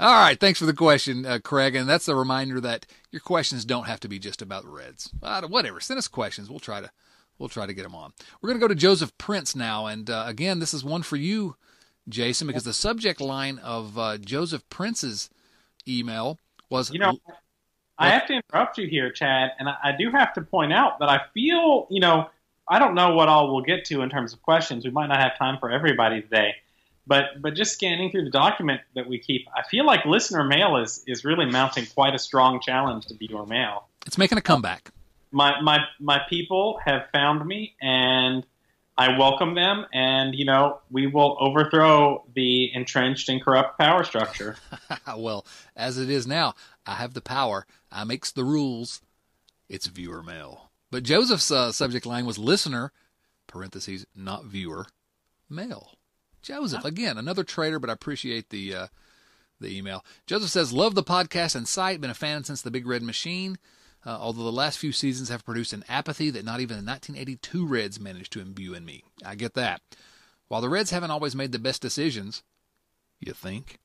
[0.00, 1.74] All right, thanks for the question, uh, Craig.
[1.74, 5.10] And that's a reminder that your questions don't have to be just about the Reds.
[5.22, 6.48] Uh, whatever, send us questions.
[6.48, 6.90] We'll try to
[7.40, 8.12] we'll try to get them on.
[8.40, 11.16] We're going to go to Joseph Prince now, and uh, again, this is one for
[11.16, 11.56] you,
[12.08, 15.30] Jason, because the subject line of uh, Joseph Prince's
[15.88, 16.38] email
[16.68, 17.18] was You know,
[17.98, 21.00] I have to interrupt you here, Chad, and I, I do have to point out
[21.00, 22.30] that I feel, you know,
[22.68, 24.84] I don't know what all we'll get to in terms of questions.
[24.84, 26.54] We might not have time for everybody today,
[27.06, 30.76] but but just scanning through the document that we keep, I feel like listener mail
[30.76, 33.88] is is really mounting quite a strong challenge to viewer mail.
[34.06, 34.92] it's making a comeback.
[35.32, 38.44] My my my people have found me, and
[38.98, 44.56] I welcome them, and you know we will overthrow the entrenched and corrupt power structure.
[45.16, 46.54] well, as it is now,
[46.84, 47.66] I have the power.
[47.90, 49.00] I makes the rules.
[49.68, 50.70] It's viewer mail.
[50.90, 52.92] But Joseph's uh, subject line was listener,
[53.46, 54.86] parentheses, not viewer,
[55.48, 55.92] mail.
[56.42, 58.86] Joseph, again, another traitor, but I appreciate the uh,
[59.60, 60.04] the email.
[60.26, 62.00] Joseph says, "Love the podcast and site.
[62.00, 63.58] Been a fan since the Big Red Machine.
[64.04, 67.66] Uh, although the last few seasons have produced an apathy that not even the 1982
[67.66, 69.04] Reds managed to imbue in me.
[69.24, 69.82] I get that.
[70.48, 72.42] While the Reds haven't always made the best decisions,
[73.20, 73.78] you think?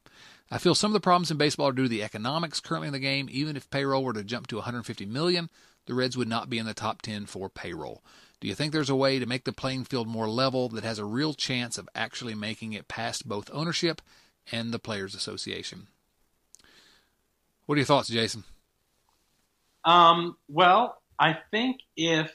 [0.49, 2.93] I feel some of the problems in baseball are due to the economics currently in
[2.93, 3.28] the game.
[3.30, 5.49] Even if payroll were to jump to 150 million,
[5.86, 8.03] the Reds would not be in the top 10 for payroll.
[8.39, 10.99] Do you think there's a way to make the playing field more level that has
[10.99, 14.01] a real chance of actually making it past both ownership
[14.51, 15.88] and the Players Association?
[17.66, 18.43] What are your thoughts, Jason?
[19.86, 22.32] Um, well, I think if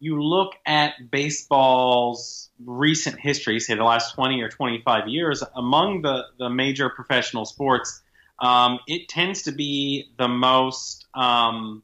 [0.00, 6.22] you look at baseball's recent history, say the last 20 or 25 years, among the,
[6.38, 8.00] the major professional sports,
[8.38, 11.82] um, it tends to be the most um,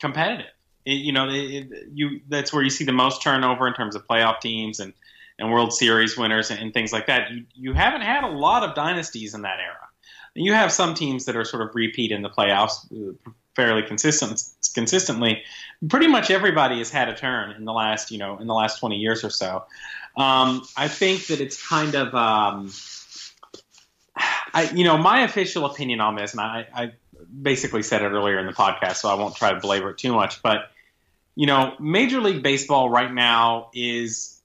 [0.00, 0.46] competitive.
[0.84, 4.06] It, you know, it, you that's where you see the most turnover in terms of
[4.06, 4.92] playoff teams and,
[5.38, 7.32] and World Series winners and, and things like that.
[7.32, 9.89] You, you haven't had a lot of dynasties in that era
[10.44, 13.12] you have some teams that are sort of repeat in the playoffs uh,
[13.54, 14.42] fairly consistent
[14.74, 15.42] consistently.
[15.88, 18.78] Pretty much everybody has had a turn in the last you know in the last
[18.78, 19.64] 20 years or so.
[20.16, 22.72] Um, I think that it's kind of um,
[24.54, 26.92] I you know my official opinion on this, and I, I
[27.42, 30.12] basically said it earlier in the podcast, so I won't try to belabor it too
[30.12, 30.70] much, but
[31.34, 34.40] you know, Major League Baseball right now is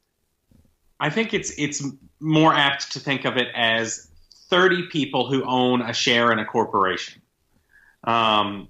[1.00, 1.84] I think it's it's
[2.20, 4.10] more apt to think of it as
[4.50, 7.22] 30 people who own a share in a corporation.
[8.04, 8.70] Um,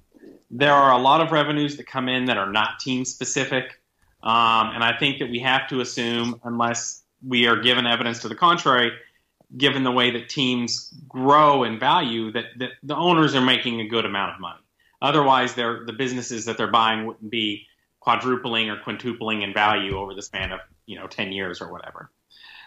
[0.50, 3.82] there are a lot of revenues that come in that are not team specific.
[4.24, 8.30] Um, and I think that we have to assume, unless we are given evidence to
[8.30, 8.92] the contrary,
[9.58, 13.88] given the way that teams grow in value, that, that the owners are making a
[13.88, 14.60] good amount of money.
[15.02, 17.68] Otherwise, the businesses that they're buying wouldn't be
[18.00, 22.10] quadrupling or quintupling in value over the span of you know 10 years or whatever.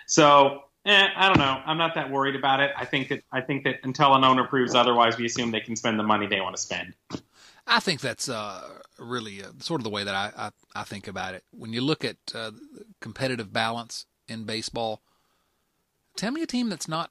[0.07, 1.61] So eh, I don't know.
[1.65, 2.73] I'm not that worried about it.
[2.77, 5.77] I think that I think that until an owner proves otherwise, we assume they can
[5.77, 6.95] spend the money they want to spend.
[7.67, 8.67] I think that's uh,
[8.99, 11.45] really uh, sort of the way that I, I, I, think about it.
[11.53, 12.53] When you look at uh,
[13.01, 15.03] competitive balance in baseball,
[16.17, 17.11] tell me a team that's not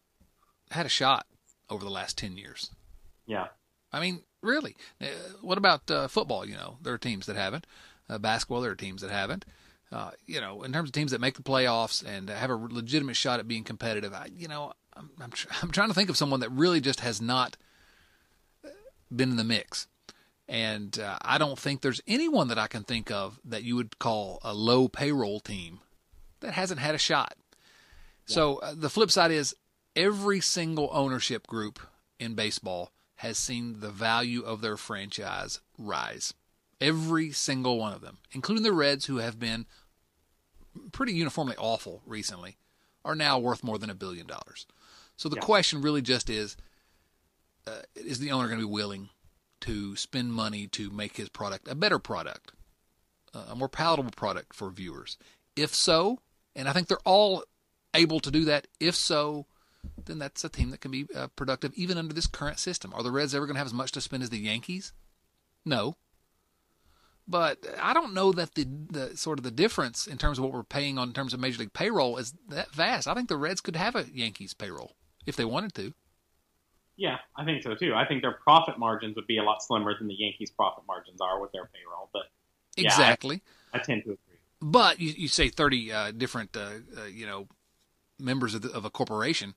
[0.71, 1.27] had a shot
[1.69, 2.71] over the last 10 years.
[3.27, 3.47] Yeah.
[3.93, 4.75] I mean, really.
[4.99, 5.05] Uh,
[5.41, 6.45] what about uh, football?
[6.45, 7.67] You know, there are teams that haven't.
[8.09, 9.45] Uh, basketball, there are teams that haven't.
[9.91, 13.15] Uh, you know, in terms of teams that make the playoffs and have a legitimate
[13.15, 16.17] shot at being competitive, I, you know, I'm, I'm, tr- I'm trying to think of
[16.17, 17.55] someone that really just has not
[19.15, 19.87] been in the mix.
[20.49, 23.99] And uh, I don't think there's anyone that I can think of that you would
[23.99, 25.79] call a low payroll team
[26.39, 27.35] that hasn't had a shot.
[28.27, 28.33] Yeah.
[28.33, 29.55] So uh, the flip side is
[29.95, 31.79] every single ownership group
[32.19, 36.33] in baseball has seen the value of their franchise rise.
[36.79, 39.65] Every single one of them, including the Reds, who have been
[40.91, 42.57] pretty uniformly awful recently,
[43.03, 44.67] are now worth more than a billion dollars.
[45.15, 45.41] So the yeah.
[45.41, 46.55] question really just is
[47.65, 49.09] uh, is the owner going to be willing
[49.61, 52.51] to spend money to make his product a better product,
[53.33, 55.17] uh, a more palatable product for viewers?
[55.55, 56.19] If so,
[56.55, 57.43] and I think they're all
[57.93, 59.47] able to do that, if so,
[60.05, 62.93] then that's a team that can be uh, productive even under this current system.
[62.93, 64.93] Are the Reds ever going to have as much to spend as the Yankees?
[65.65, 65.97] No.
[67.27, 70.53] But I don't know that the, the sort of the difference in terms of what
[70.53, 73.07] we're paying on in terms of major league payroll is that vast.
[73.07, 74.93] I think the Reds could have a Yankees payroll
[75.25, 75.93] if they wanted to.
[76.95, 77.93] Yeah, I think so too.
[77.93, 81.21] I think their profit margins would be a lot slimmer than the Yankees' profit margins
[81.21, 82.09] are with their payroll.
[82.11, 82.23] But
[82.75, 84.39] yeah, exactly, I, I, tend to agree.
[84.61, 87.47] But you, you say thirty uh, different, uh, uh, you know,
[88.19, 89.53] members of, the, of a corporation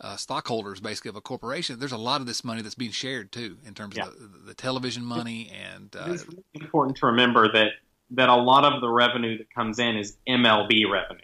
[0.00, 3.32] uh, stockholders basically of a corporation, there's a lot of this money that's being shared
[3.32, 4.06] too in terms yeah.
[4.06, 5.94] of the, the, television money and.
[5.96, 7.72] Uh, it's really important to remember that
[8.10, 11.20] that a lot of the revenue that comes in is MLB revenue,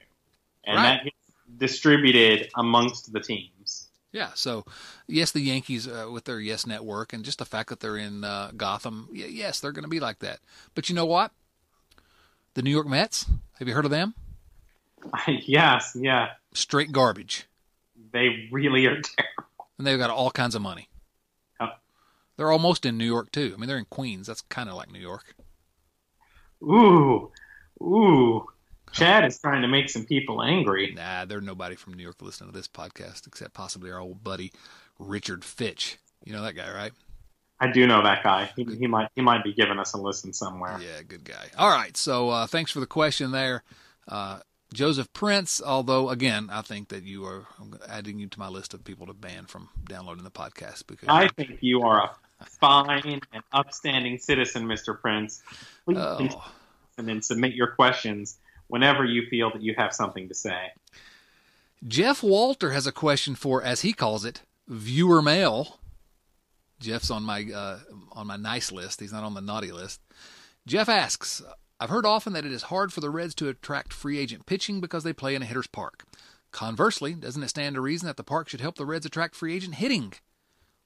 [0.64, 0.82] and right.
[0.82, 1.16] that gets
[1.58, 3.88] distributed amongst the teams.
[4.12, 4.64] Yeah, so
[5.06, 8.24] yes, the Yankees uh, with their Yes Network and just the fact that they're in
[8.24, 10.40] uh, Gotham, yes, they're going to be like that.
[10.74, 11.30] But you know what?
[12.54, 13.26] The New York Mets,
[13.58, 14.14] have you heard of them?
[15.28, 16.30] yes, yeah.
[16.52, 17.46] Straight garbage.
[18.12, 19.68] They really are terrible.
[19.78, 20.88] And they've got all kinds of money.
[22.40, 23.52] They're almost in New York too.
[23.54, 24.26] I mean, they're in Queens.
[24.26, 25.34] That's kind of like New York.
[26.62, 27.30] Ooh,
[27.82, 28.46] ooh.
[28.92, 30.94] Chad is trying to make some people angry.
[30.96, 34.52] Nah, there's nobody from New York listening to this podcast except possibly our old buddy
[34.98, 35.98] Richard Fitch.
[36.24, 36.92] You know that guy, right?
[37.60, 38.50] I do know that guy.
[38.56, 40.80] He, he might he might be giving us a listen somewhere.
[40.80, 41.48] Yeah, good guy.
[41.58, 43.64] All right, so uh, thanks for the question there.
[44.08, 44.38] Uh,
[44.72, 47.46] Joseph Prince, although again, I think that you are
[47.88, 51.28] adding you to my list of people to ban from downloading the podcast because I
[51.28, 52.10] think you are
[52.40, 54.98] a fine and upstanding citizen, Mr.
[54.98, 55.42] Prince.
[55.84, 56.52] Please oh.
[56.98, 60.72] and then submit your questions whenever you feel that you have something to say.
[61.86, 65.80] Jeff Walter has a question for, as he calls it, viewer mail.
[66.78, 67.78] Jeff's on my uh,
[68.12, 69.00] on my nice list.
[69.00, 70.00] He's not on the naughty list.
[70.66, 71.42] Jeff asks,
[71.82, 74.82] I've heard often that it is hard for the Reds to attract free agent pitching
[74.82, 76.04] because they play in a hitter's park.
[76.52, 79.56] Conversely, doesn't it stand to reason that the park should help the Reds attract free
[79.56, 80.12] agent hitting?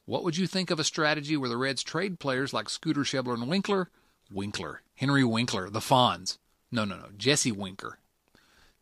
[0.06, 3.34] What would you think of a strategy where the Reds trade players like Scooter Schebler
[3.34, 3.90] and Winkler?
[4.30, 4.82] Winkler.
[4.94, 6.38] Henry Winkler, the Fonz.
[6.70, 7.08] No, no, no.
[7.18, 7.98] Jesse Winker.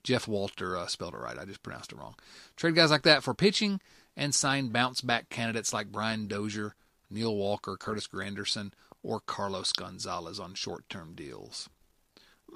[0.02, 1.38] Jeff Walter uh, spelled it right.
[1.38, 2.16] I just pronounced it wrong.
[2.56, 3.80] Trade guys like that for pitching
[4.18, 6.74] and sign bounce back candidates like Brian Dozier,
[7.08, 11.70] Neil Walker, Curtis Granderson, or Carlos Gonzalez on short term deals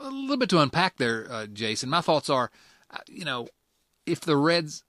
[0.01, 1.91] a little bit to unpack there, uh, Jason.
[1.91, 2.51] My thoughts are,
[2.91, 3.49] uh, you know,
[4.05, 4.85] if the Reds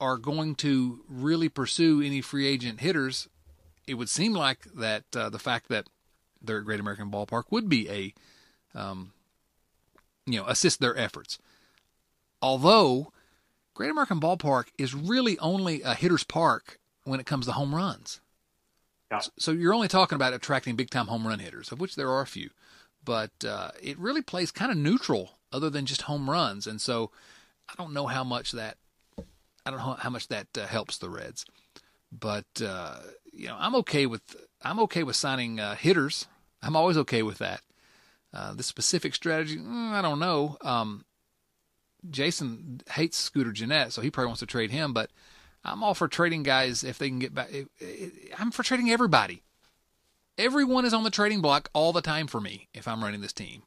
[0.00, 3.28] are going to really pursue any free agent hitters,
[3.86, 5.88] it would seem like that uh, the fact that
[6.42, 9.12] they're at Great American Ballpark would be a, um,
[10.26, 11.38] you know, assist their efforts.
[12.40, 13.12] Although
[13.74, 18.20] Great American Ballpark is really only a hitter's park when it comes to home runs.
[19.10, 19.20] Yeah.
[19.38, 22.20] So you're only talking about attracting big time home run hitters, of which there are
[22.22, 22.50] a few,
[23.04, 26.66] but uh, it really plays kind of neutral, other than just home runs.
[26.66, 27.10] And so
[27.68, 28.76] I don't know how much that
[29.64, 31.44] I don't know how much that uh, helps the Reds,
[32.10, 32.98] but uh,
[33.32, 34.22] you know I'm okay with
[34.62, 36.26] I'm okay with signing uh, hitters.
[36.62, 37.62] I'm always okay with that.
[38.32, 40.56] Uh, the specific strategy, mm, I don't know.
[40.60, 41.04] Um,
[42.08, 44.92] Jason hates Scooter Gennett, so he probably wants to trade him.
[44.92, 45.10] But
[45.64, 47.50] I'm all for trading guys if they can get back.
[48.38, 49.42] I'm for trading everybody.
[50.40, 53.32] Everyone is on the trading block all the time for me if I'm running this
[53.32, 53.62] team.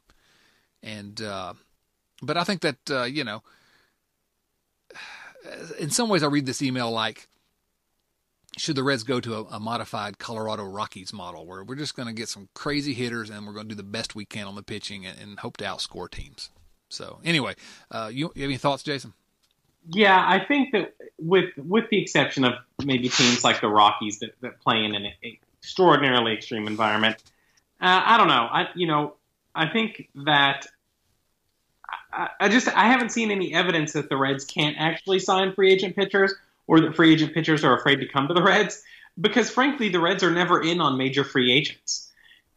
[0.82, 1.54] And uh,
[2.20, 3.42] but I think that uh, you know,
[5.78, 7.28] in some ways, I read this email like,
[8.56, 12.08] should the Reds go to a, a modified Colorado Rockies model where we're just going
[12.08, 14.54] to get some crazy hitters and we're going to do the best we can on
[14.54, 16.50] the pitching and, and hope to outscore teams?
[16.88, 17.54] So anyway,
[17.90, 19.12] uh, you, you have any thoughts, Jason?
[19.88, 24.34] Yeah, I think that with with the exception of maybe teams like the Rockies that,
[24.40, 25.06] that play in an
[25.64, 27.16] extraordinarily extreme environment,
[27.80, 28.48] uh, I don't know.
[28.50, 29.14] I you know
[29.54, 30.66] I think that
[32.12, 35.72] I, I just I haven't seen any evidence that the Reds can't actually sign free
[35.72, 36.34] agent pitchers
[36.66, 38.82] or that free agent pitchers are afraid to come to the Reds
[39.18, 42.12] because frankly the Reds are never in on major free agents.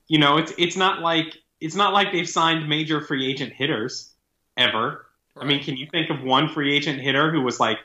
[0.08, 4.12] You know, it's it's not like it's not like they've signed major free agent hitters
[4.58, 5.06] ever.
[5.36, 5.46] Right.
[5.46, 7.80] I mean, can you think of one free agent hitter who was like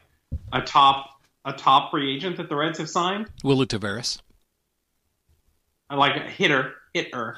[0.52, 1.10] a top
[1.44, 3.28] a top free agent that the Reds have signed?
[3.44, 4.20] Willy Taveras.
[5.92, 7.36] Like a hitter, hitter.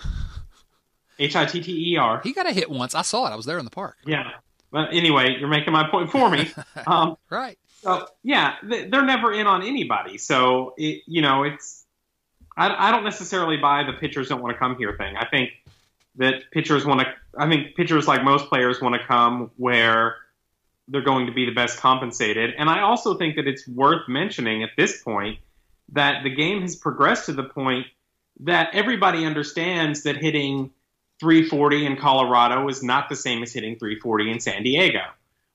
[1.19, 2.21] H I T T E R.
[2.23, 2.95] He got a hit once.
[2.95, 3.31] I saw it.
[3.31, 3.97] I was there in the park.
[4.05, 4.31] Yeah.
[4.71, 6.51] But anyway, you're making my point for me.
[6.87, 7.59] Um, right.
[7.83, 10.19] So yeah, they're never in on anybody.
[10.19, 11.85] So it, you know, it's
[12.57, 15.17] I, I don't necessarily buy the pitchers don't want to come here thing.
[15.17, 15.51] I think
[16.17, 17.07] that pitchers want to.
[17.39, 20.17] I think pitchers, like most players, want to come where
[20.89, 22.55] they're going to be the best compensated.
[22.59, 25.39] And I also think that it's worth mentioning at this point
[25.93, 27.87] that the game has progressed to the point
[28.41, 30.71] that everybody understands that hitting
[31.21, 35.03] 340 in Colorado is not the same as hitting 340 in San Diego,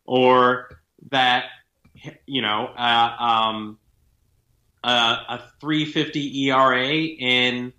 [0.06, 0.80] or
[1.12, 1.46] that
[2.26, 3.80] you know uh, um,
[4.84, 7.74] uh, a 350 ERA in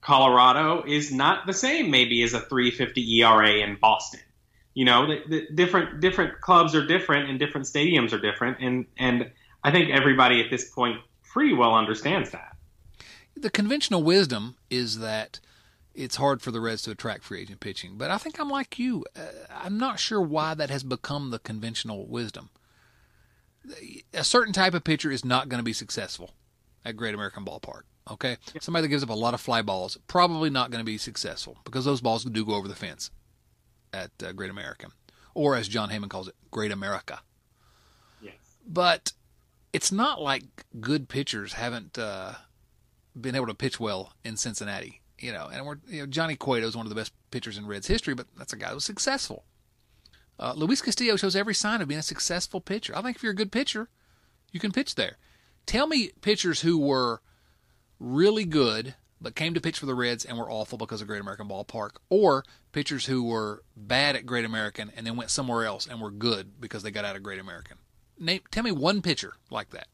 [0.00, 4.20] Colorado is not the same maybe as a 350 ERA in Boston.
[4.74, 8.86] You know, the, the different different clubs are different and different stadiums are different, and
[8.98, 9.30] and
[9.62, 12.53] I think everybody at this point pretty well understands that.
[13.44, 15.38] The conventional wisdom is that
[15.92, 18.78] it's hard for the Reds to attract free agent pitching, but I think I'm like
[18.78, 19.04] you.
[19.14, 22.48] Uh, I'm not sure why that has become the conventional wisdom.
[24.14, 26.30] A certain type of pitcher is not going to be successful
[26.86, 27.82] at Great American Ballpark.
[28.10, 30.96] Okay, somebody that gives up a lot of fly balls probably not going to be
[30.96, 33.10] successful because those balls do go over the fence
[33.92, 34.90] at uh, Great American,
[35.34, 37.20] or as Jon Heyman calls it, Great America.
[38.22, 38.36] Yes.
[38.66, 39.12] But
[39.74, 40.44] it's not like
[40.80, 42.36] good pitchers haven't uh,
[43.18, 45.00] been able to pitch well in Cincinnati.
[45.18, 47.66] You know, and we're you know Johnny Cueto is one of the best pitchers in
[47.66, 49.44] Reds history, but that's a guy who was successful.
[50.38, 52.96] Uh, Luis Castillo shows every sign of being a successful pitcher.
[52.96, 53.88] I think if you're a good pitcher,
[54.50, 55.18] you can pitch there.
[55.66, 57.22] Tell me pitchers who were
[58.00, 61.20] really good but came to pitch for the Reds and were awful because of Great
[61.20, 65.86] American Ballpark, or pitchers who were bad at Great American and then went somewhere else
[65.86, 67.78] and were good because they got out of Great American.
[68.18, 69.88] Name, tell me one pitcher like that.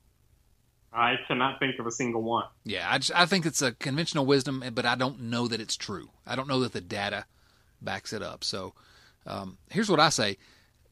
[0.93, 2.47] I cannot think of a single one.
[2.65, 5.77] Yeah, I, just, I think it's a conventional wisdom, but I don't know that it's
[5.77, 6.11] true.
[6.27, 7.27] I don't know that the data
[7.81, 8.43] backs it up.
[8.43, 8.75] So
[9.27, 10.37] um, here's what I say,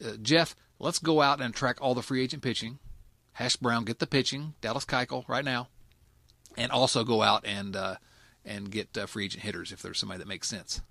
[0.04, 0.54] uh, Jeff.
[0.80, 2.78] Let's go out and track all the free agent pitching.
[3.32, 4.54] Hash Brown, get the pitching.
[4.60, 5.68] Dallas Keuchel right now
[6.58, 7.96] and also go out and uh,
[8.44, 10.82] and get uh, free agent hitters if there's somebody that makes sense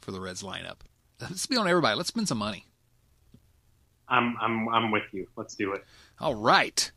[0.00, 0.78] for the Reds lineup.
[1.20, 1.96] Let's be on everybody.
[1.96, 2.66] Let's spend some money.
[4.08, 5.28] I'm I'm I'm with you.
[5.36, 5.84] Let's do it.
[6.18, 6.90] All right.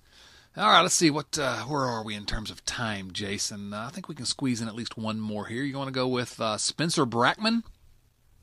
[0.56, 3.74] All right, let's see what uh, where are we in terms of time, Jason?
[3.74, 5.64] Uh, I think we can squeeze in at least one more here.
[5.64, 7.64] You want to go with uh, Spencer Brackman?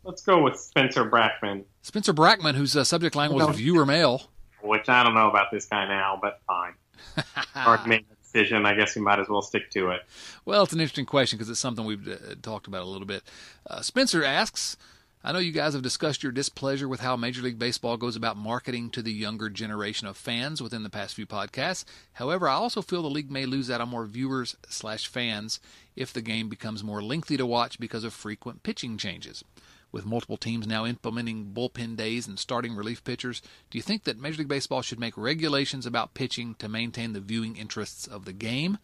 [0.03, 1.63] Let's go with Spencer Brackman.
[1.83, 4.29] Spencer Brackman, whose uh, subject line was viewer mail.
[4.61, 6.75] Which I don't know about this guy now, but fine.
[7.55, 10.01] Hard to make decision, I guess we might as well stick to it.
[10.45, 13.23] Well, it's an interesting question because it's something we've uh, talked about a little bit.
[13.69, 14.77] Uh, Spencer asks,
[15.23, 18.39] I know you guys have discussed your displeasure with how Major League Baseball goes about
[18.39, 21.85] marketing to the younger generation of fans within the past few podcasts.
[22.15, 25.61] However, I also feel the league may lose out on more viewers slash fans
[25.95, 29.45] if the game becomes more lengthy to watch because of frequent pitching changes.
[29.93, 34.19] With multiple teams now implementing bullpen days and starting relief pitchers, do you think that
[34.19, 38.33] Major League Baseball should make regulations about pitching to maintain the viewing interests of the
[38.33, 38.79] game?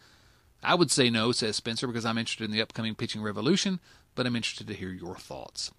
[0.62, 3.80] I would say no, says Spencer, because I'm interested in the upcoming pitching revolution,
[4.14, 5.70] but I'm interested to hear your thoughts.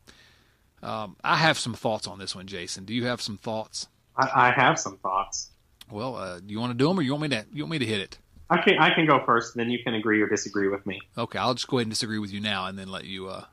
[0.84, 2.86] Um, I have some thoughts on this one, Jason.
[2.86, 3.88] Do you have some thoughts?
[4.15, 5.49] I, I have some thoughts.
[5.91, 7.45] Well, uh, do you want to do them, or you want me to?
[7.51, 8.17] You want me to hit it?
[8.49, 11.01] I can I can go first, then you can agree or disagree with me.
[11.17, 13.28] Okay, I'll just go ahead and disagree with you now, and then let you.
[13.28, 13.45] Uh...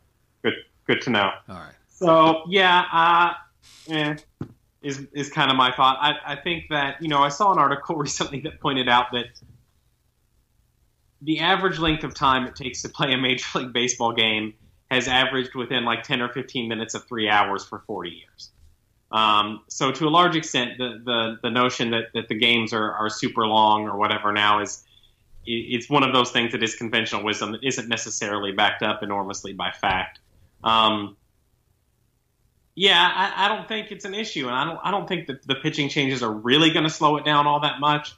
[0.42, 0.54] Good,
[0.86, 1.30] good to know.
[1.48, 1.74] All right.
[1.88, 3.32] So yeah, uh,
[3.92, 4.16] eh,
[4.82, 5.98] is is kind of my thought.
[6.00, 9.26] I I think that you know I saw an article recently that pointed out that
[11.22, 14.54] the average length of time it takes to play a Major League Baseball game
[14.94, 18.50] has averaged within like 10 or 15 minutes of three hours for 40 years.
[19.12, 22.92] Um, so to a large extent, the, the, the notion that, that the games are,
[22.92, 24.84] are super long or whatever now is
[25.46, 29.52] it's one of those things that is conventional wisdom that isn't necessarily backed up enormously
[29.52, 30.18] by fact.
[30.62, 31.16] Um,
[32.74, 35.46] yeah, I, I, don't think it's an issue, and I don't I don't think that
[35.46, 38.12] the pitching changes are really going to slow it down all that much.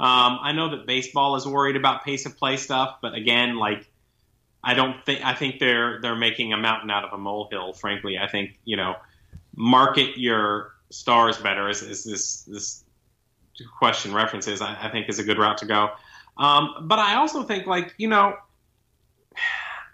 [0.00, 3.88] Um, I know that baseball is worried about pace of play stuff, but again, like
[4.64, 7.72] I don't think I think they're they're making a mountain out of a molehill.
[7.72, 8.96] Frankly, I think you know
[9.56, 12.84] market your stars better is, is this this
[13.78, 14.60] question references.
[14.60, 15.90] I, I, think is a good route to go.
[16.36, 18.36] Um, but I also think like you know.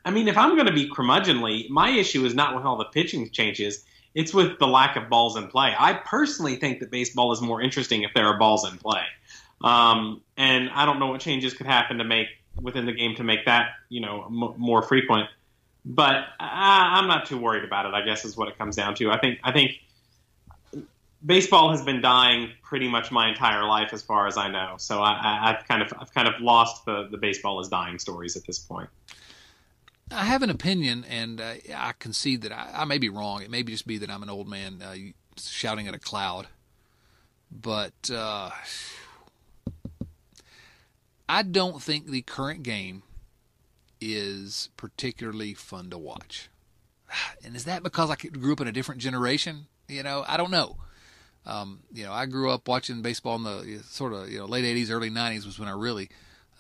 [0.04, 2.86] I mean, if I'm going to be curmudgeonly, my issue is not with all the
[2.86, 3.84] pitching changes.
[4.14, 5.74] It's with the lack of balls in play.
[5.78, 9.02] I personally think that baseball is more interesting if there are balls in play.
[9.60, 12.28] Um, and I don't know what changes could happen to make
[12.60, 15.28] within the game to make that you know m- more frequent.
[15.84, 17.94] But I, I'm not too worried about it.
[17.94, 19.10] I guess is what it comes down to.
[19.10, 19.72] I think I think
[21.24, 24.74] baseball has been dying pretty much my entire life, as far as I know.
[24.78, 28.36] So I, have kind of I've kind of lost the the baseball is dying stories
[28.36, 28.88] at this point.
[30.10, 33.42] I have an opinion, and uh, I concede that I, I, may be wrong.
[33.42, 34.94] It may just be that I'm an old man uh,
[35.36, 36.46] shouting at a cloud.
[37.50, 38.50] But uh,
[41.28, 43.02] I don't think the current game
[44.00, 46.48] is particularly fun to watch.
[47.44, 49.66] And is that because I grew up in a different generation?
[49.86, 50.76] You know, I don't know.
[51.46, 54.64] Um, you know, I grew up watching baseball in the sort of you know late
[54.64, 56.10] '80s, early '90s was when I really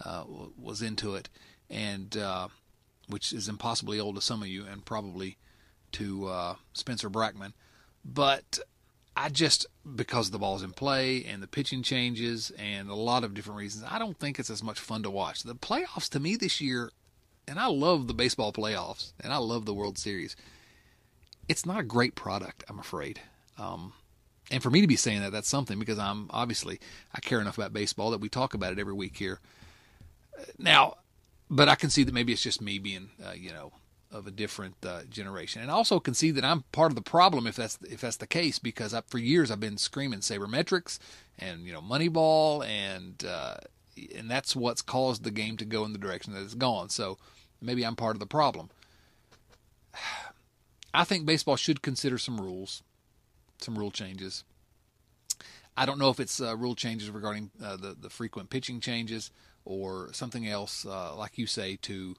[0.02, 0.24] uh,
[0.56, 1.28] was into it,
[1.68, 2.48] and uh,
[3.08, 5.36] which is impossibly old to some of you, and probably
[5.92, 7.52] to uh, Spencer Brackman.
[8.04, 8.60] But
[9.18, 9.66] I just
[9.96, 13.84] because the ball's in play and the pitching changes and a lot of different reasons,
[13.90, 15.42] I don't think it's as much fun to watch.
[15.42, 16.92] The playoffs to me this year,
[17.48, 20.36] and I love the baseball playoffs and I love the World Series.
[21.48, 23.20] It's not a great product, I'm afraid.
[23.58, 23.92] Um,
[24.52, 26.78] and for me to be saying that, that's something because I'm obviously
[27.12, 29.40] I care enough about baseball that we talk about it every week here.
[30.58, 30.94] Now,
[31.50, 33.72] but I can see that maybe it's just me being, uh, you know,
[34.10, 35.60] of a different uh, generation.
[35.62, 38.58] And also see that I'm part of the problem if that's if that's the case
[38.58, 40.98] because I, for years I've been screaming sabermetrics
[41.38, 43.56] and you know Moneyball and uh,
[44.14, 46.88] and that's what's caused the game to go in the direction that it's gone.
[46.88, 47.18] So
[47.60, 48.70] maybe I'm part of the problem.
[50.94, 52.82] I think baseball should consider some rules,
[53.60, 54.44] some rule changes.
[55.76, 59.30] I don't know if it's uh, rule changes regarding uh, the the frequent pitching changes
[59.64, 62.16] or something else, uh, like you say, to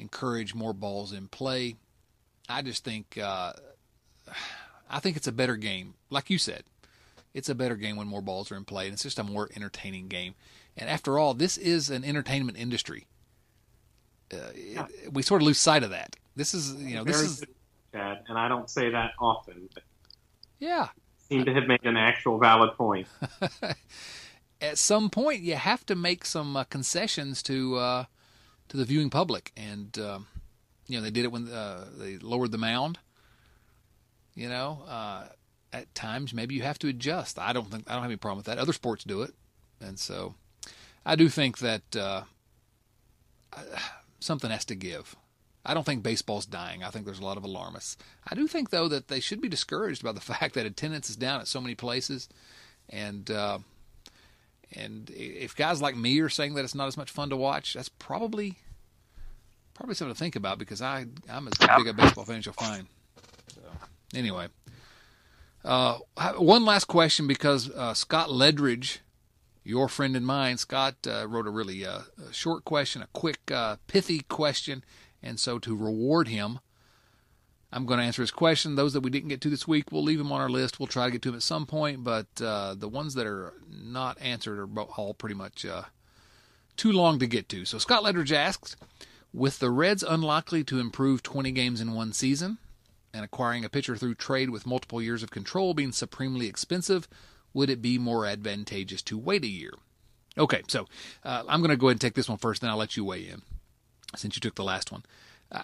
[0.00, 1.76] encourage more balls in play.
[2.48, 3.52] I just think uh,
[4.88, 5.94] I think it's a better game.
[6.08, 6.64] Like you said,
[7.34, 9.48] it's a better game when more balls are in play, and it's just a more
[9.54, 10.34] entertaining game.
[10.76, 13.06] And after all, this is an entertainment industry.
[14.32, 16.16] Uh, it, we sort of lose sight of that.
[16.34, 17.44] This is you know this is
[17.92, 19.68] Chad, and I don't say that often.
[19.74, 19.82] But
[20.58, 20.88] yeah,
[21.28, 23.06] seem to have made an actual valid point.
[24.62, 28.04] At some point, you have to make some uh, concessions to uh,
[28.70, 29.52] to the viewing public.
[29.56, 30.26] And um,
[30.86, 32.98] you know, they did it when uh, they lowered the mound.
[34.34, 35.26] You know, uh,
[35.72, 37.38] at times maybe you have to adjust.
[37.38, 38.58] I don't think I don't have any problem with that.
[38.58, 39.34] Other sports do it,
[39.80, 40.34] and so
[41.04, 42.22] I do think that uh,
[44.20, 45.16] something has to give.
[45.64, 46.82] I don't think baseball's dying.
[46.82, 47.98] I think there's a lot of alarmists.
[48.26, 51.16] I do think though that they should be discouraged by the fact that attendance is
[51.16, 52.28] down at so many places,
[52.88, 53.58] and uh,
[54.72, 57.74] and if guys like me are saying that it's not as much fun to watch,
[57.74, 58.58] that's probably
[59.74, 62.52] probably something to think about because I I'm as big a baseball fan as you'll
[62.54, 62.86] find.
[63.54, 63.60] So
[64.14, 64.48] anyway,
[65.64, 65.98] uh,
[66.36, 68.98] one last question because uh, Scott Ledridge,
[69.64, 72.00] your friend and mine, Scott uh, wrote a really uh,
[72.30, 74.84] short question, a quick uh, pithy question,
[75.22, 76.60] and so to reward him,
[77.72, 78.74] I'm going to answer his question.
[78.74, 80.80] Those that we didn't get to this week, we'll leave them on our list.
[80.80, 83.54] We'll try to get to them at some point, but uh, the ones that are
[83.70, 85.82] not answered are all pretty much uh,
[86.76, 87.64] too long to get to.
[87.64, 88.76] So Scott Ledridge asks,
[89.32, 92.58] with the Reds unlikely to improve 20 games in one season,
[93.12, 97.08] and acquiring a pitcher through trade with multiple years of control being supremely expensive,
[97.52, 99.74] would it be more advantageous to wait a year?
[100.38, 100.86] Okay, so
[101.24, 103.04] uh, I'm going to go ahead and take this one first, then I'll let you
[103.04, 103.42] weigh in
[104.16, 105.04] since you took the last one.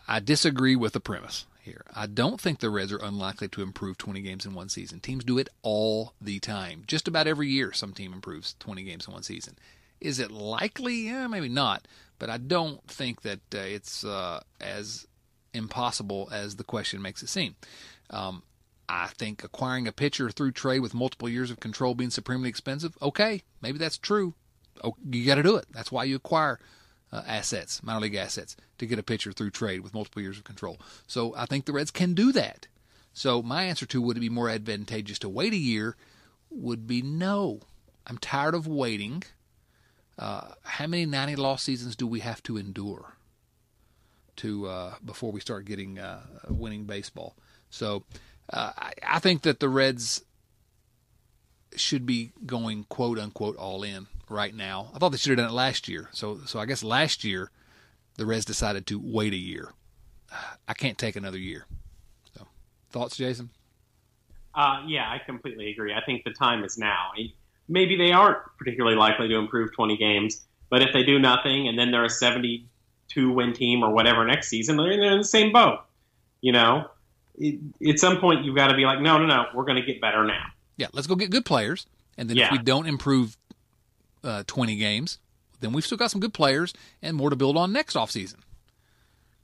[0.09, 1.85] I disagree with the premise here.
[1.95, 5.01] I don't think the Reds are unlikely to improve 20 games in one season.
[5.01, 6.85] Teams do it all the time.
[6.87, 9.59] Just about every year, some team improves 20 games in one season.
[10.01, 11.11] Is it likely?
[11.11, 11.87] Maybe not.
[12.19, 15.07] But I don't think that uh, it's uh, as
[15.53, 17.57] impossible as the question makes it seem.
[18.09, 18.43] Um,
[18.89, 22.97] I think acquiring a pitcher through trade with multiple years of control being supremely expensive,
[23.03, 24.35] okay, maybe that's true.
[24.85, 25.67] Oh, you got to do it.
[25.73, 26.61] That's why you acquire
[27.13, 30.45] uh, assets, minor league assets, to get a pitcher through trade with multiple years of
[30.45, 30.79] control.
[31.07, 32.67] So I think the Reds can do that.
[33.13, 35.97] So my answer to would it be more advantageous to wait a year
[36.51, 37.61] would be no.
[38.07, 39.23] I'm tired of waiting.
[40.19, 43.15] Uh, how many 90 loss seasons do we have to endure
[44.37, 47.37] to uh, before we start getting uh, winning baseball?
[47.71, 48.05] So
[48.51, 50.23] uh, I, I think that the Reds
[51.77, 54.91] should be going quote unquote all in right now.
[54.95, 56.09] I thought they should have done it last year.
[56.13, 57.51] So so I guess last year
[58.17, 59.73] the Reds decided to wait a year.
[60.67, 61.67] I can't take another year.
[62.37, 62.47] So
[62.91, 63.51] thoughts, Jason?
[64.55, 65.93] Uh, yeah, I completely agree.
[65.93, 67.13] I think the time is now.
[67.69, 71.79] Maybe they aren't particularly likely to improve 20 games, but if they do nothing and
[71.79, 75.81] then they're a 72 win team or whatever next season, they're in the same boat.
[76.41, 76.89] You know,
[77.37, 79.87] it, at some point you've got to be like, no, no, no, we're going to
[79.87, 80.47] get better now.
[80.77, 82.47] Yeah, let's go get good players, and then yeah.
[82.47, 83.37] if we don't improve
[84.23, 85.19] uh, 20 games,
[85.61, 88.37] then we've still got some good players and more to build on next offseason.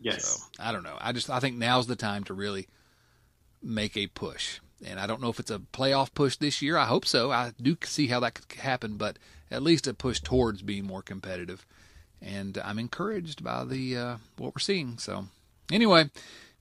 [0.00, 0.24] Yes.
[0.24, 0.96] So, I don't know.
[1.00, 2.68] I just I think now's the time to really
[3.62, 4.60] make a push.
[4.84, 6.76] And I don't know if it's a playoff push this year.
[6.76, 7.30] I hope so.
[7.30, 9.16] I do see how that could happen, but
[9.50, 11.64] at least a push towards being more competitive.
[12.20, 14.98] And I'm encouraged by the uh, what we're seeing.
[14.98, 15.26] So,
[15.70, 16.10] anyway,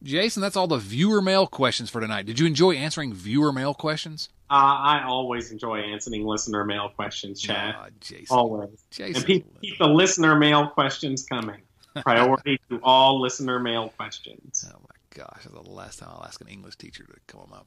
[0.04, 2.26] Jason, that's all the viewer mail questions for tonight.
[2.26, 4.30] Did you enjoy answering viewer mail questions?
[4.50, 7.76] Uh, I always enjoy answering listener mail questions, Chad.
[8.00, 8.36] Jason.
[8.36, 8.84] Always.
[8.90, 9.16] Jason.
[9.18, 11.62] And keep, keep the listener mail questions coming.
[12.04, 14.66] Priority to all listener mail questions.
[14.74, 17.50] Oh my gosh, that's the last time I'll ask an English teacher to come on
[17.50, 17.62] my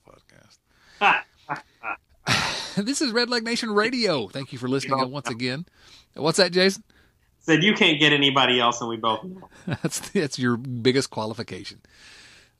[1.00, 1.22] podcast.
[2.84, 4.28] this is Red Leg Nation Radio.
[4.28, 5.66] Thank you for listening once again.
[6.14, 6.82] What's that, Jason?
[7.40, 9.48] Said you can't get anybody else, and we both know.
[9.66, 11.80] that's that's your biggest qualification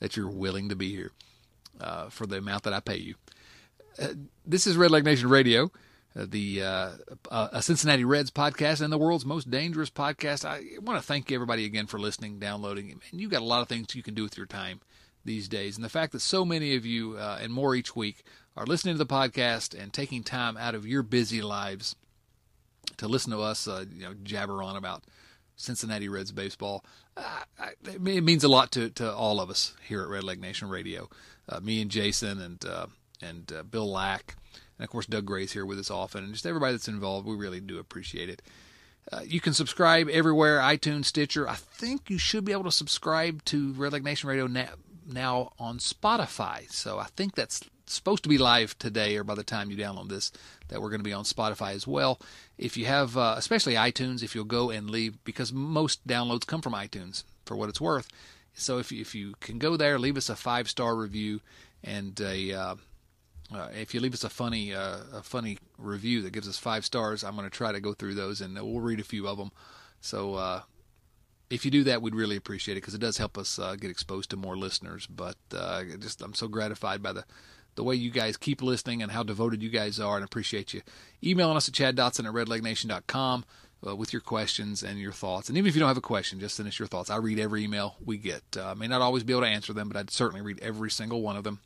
[0.05, 1.13] that you're willing to be here
[1.81, 3.15] uh, for the amount that I pay you.
[3.99, 4.09] Uh,
[4.45, 5.73] this is Red Leg Nation Radio,
[6.15, 6.91] uh, the uh,
[7.31, 10.45] a Cincinnati Reds podcast and the world's most dangerous podcast.
[10.45, 13.69] I want to thank everybody again for listening, downloading, and you've got a lot of
[13.69, 14.83] things you can do with your time
[15.25, 15.77] these days.
[15.77, 18.25] And the fact that so many of you uh, and more each week
[18.59, 21.97] are listening to the podcast and taking time out of your busy lives
[22.99, 25.03] to listen to us, uh, you know, jabber on about
[25.57, 26.85] Cincinnati Reds baseball.
[27.17, 27.43] Uh,
[27.85, 31.09] it means a lot to, to all of us here at Red Leg Nation Radio.
[31.49, 32.87] Uh, me and Jason and uh,
[33.23, 34.37] and uh, Bill Lack,
[34.79, 37.27] and of course Doug Gray's here with us often, and just everybody that's involved.
[37.27, 38.43] We really do appreciate it.
[39.13, 41.49] Uh, you can subscribe everywhere: iTunes, Stitcher.
[41.49, 44.71] I think you should be able to subscribe to Red Leg Nation Radio now,
[45.07, 46.71] now on Spotify.
[46.71, 50.09] So I think that's supposed to be live today or by the time you download
[50.09, 50.33] this
[50.69, 52.19] that we're going to be on Spotify as well.
[52.57, 56.63] If you have, uh, especially iTunes, if you'll go and leave, because most downloads come
[56.63, 58.09] from iTunes for what it's worth.
[58.55, 61.41] So if you, if you can go there, leave us a five star review
[61.83, 62.75] and a uh,
[63.55, 66.85] uh, if you leave us a funny uh, a funny review that gives us five
[66.85, 69.39] stars, I'm going to try to go through those and we'll read a few of
[69.39, 69.53] them.
[70.01, 70.63] So uh,
[71.51, 73.91] if you do that, we'd really appreciate it because it does help us uh, get
[73.91, 75.07] exposed to more listeners.
[75.07, 77.25] But uh, just I'm so gratified by the
[77.75, 80.83] the way you guys keep listening and how devoted you guys are, and appreciate you
[81.23, 83.45] emailing us at chaddotson at redlegnation.com
[83.87, 85.49] uh, with your questions and your thoughts.
[85.49, 87.11] And even if you don't have a question, just send us your thoughts.
[87.11, 88.43] I read every email we get.
[88.57, 90.91] Uh, I may not always be able to answer them, but I'd certainly read every
[90.91, 91.61] single one of them.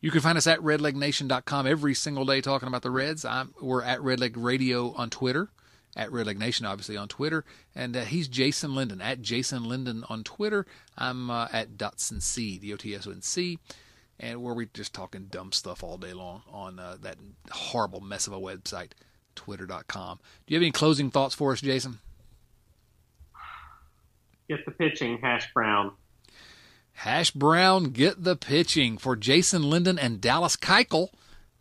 [0.00, 3.24] You can find us at redlegnation.com every single day talking about the Reds.
[3.24, 5.50] I'm, we're at Redleg Radio on Twitter,
[5.94, 7.44] at Redleg Nation, obviously, on Twitter.
[7.74, 10.64] And uh, he's Jason Linden, at Jason Linden on Twitter.
[10.96, 13.58] I'm uh, at Dotson C, D O T S O N C
[14.20, 17.16] and where we're just talking dumb stuff all day long on uh, that
[17.50, 18.90] horrible mess of a website,
[19.34, 20.20] twitter.com.
[20.46, 21.98] Do you have any closing thoughts for us, Jason?
[24.48, 25.92] Get the pitching, Hash Brown.
[26.92, 31.08] Hash Brown, get the pitching for Jason Linden and Dallas Keuchel.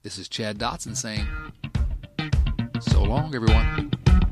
[0.03, 1.27] This is Chad Dotson saying,
[2.81, 3.91] so long, everyone.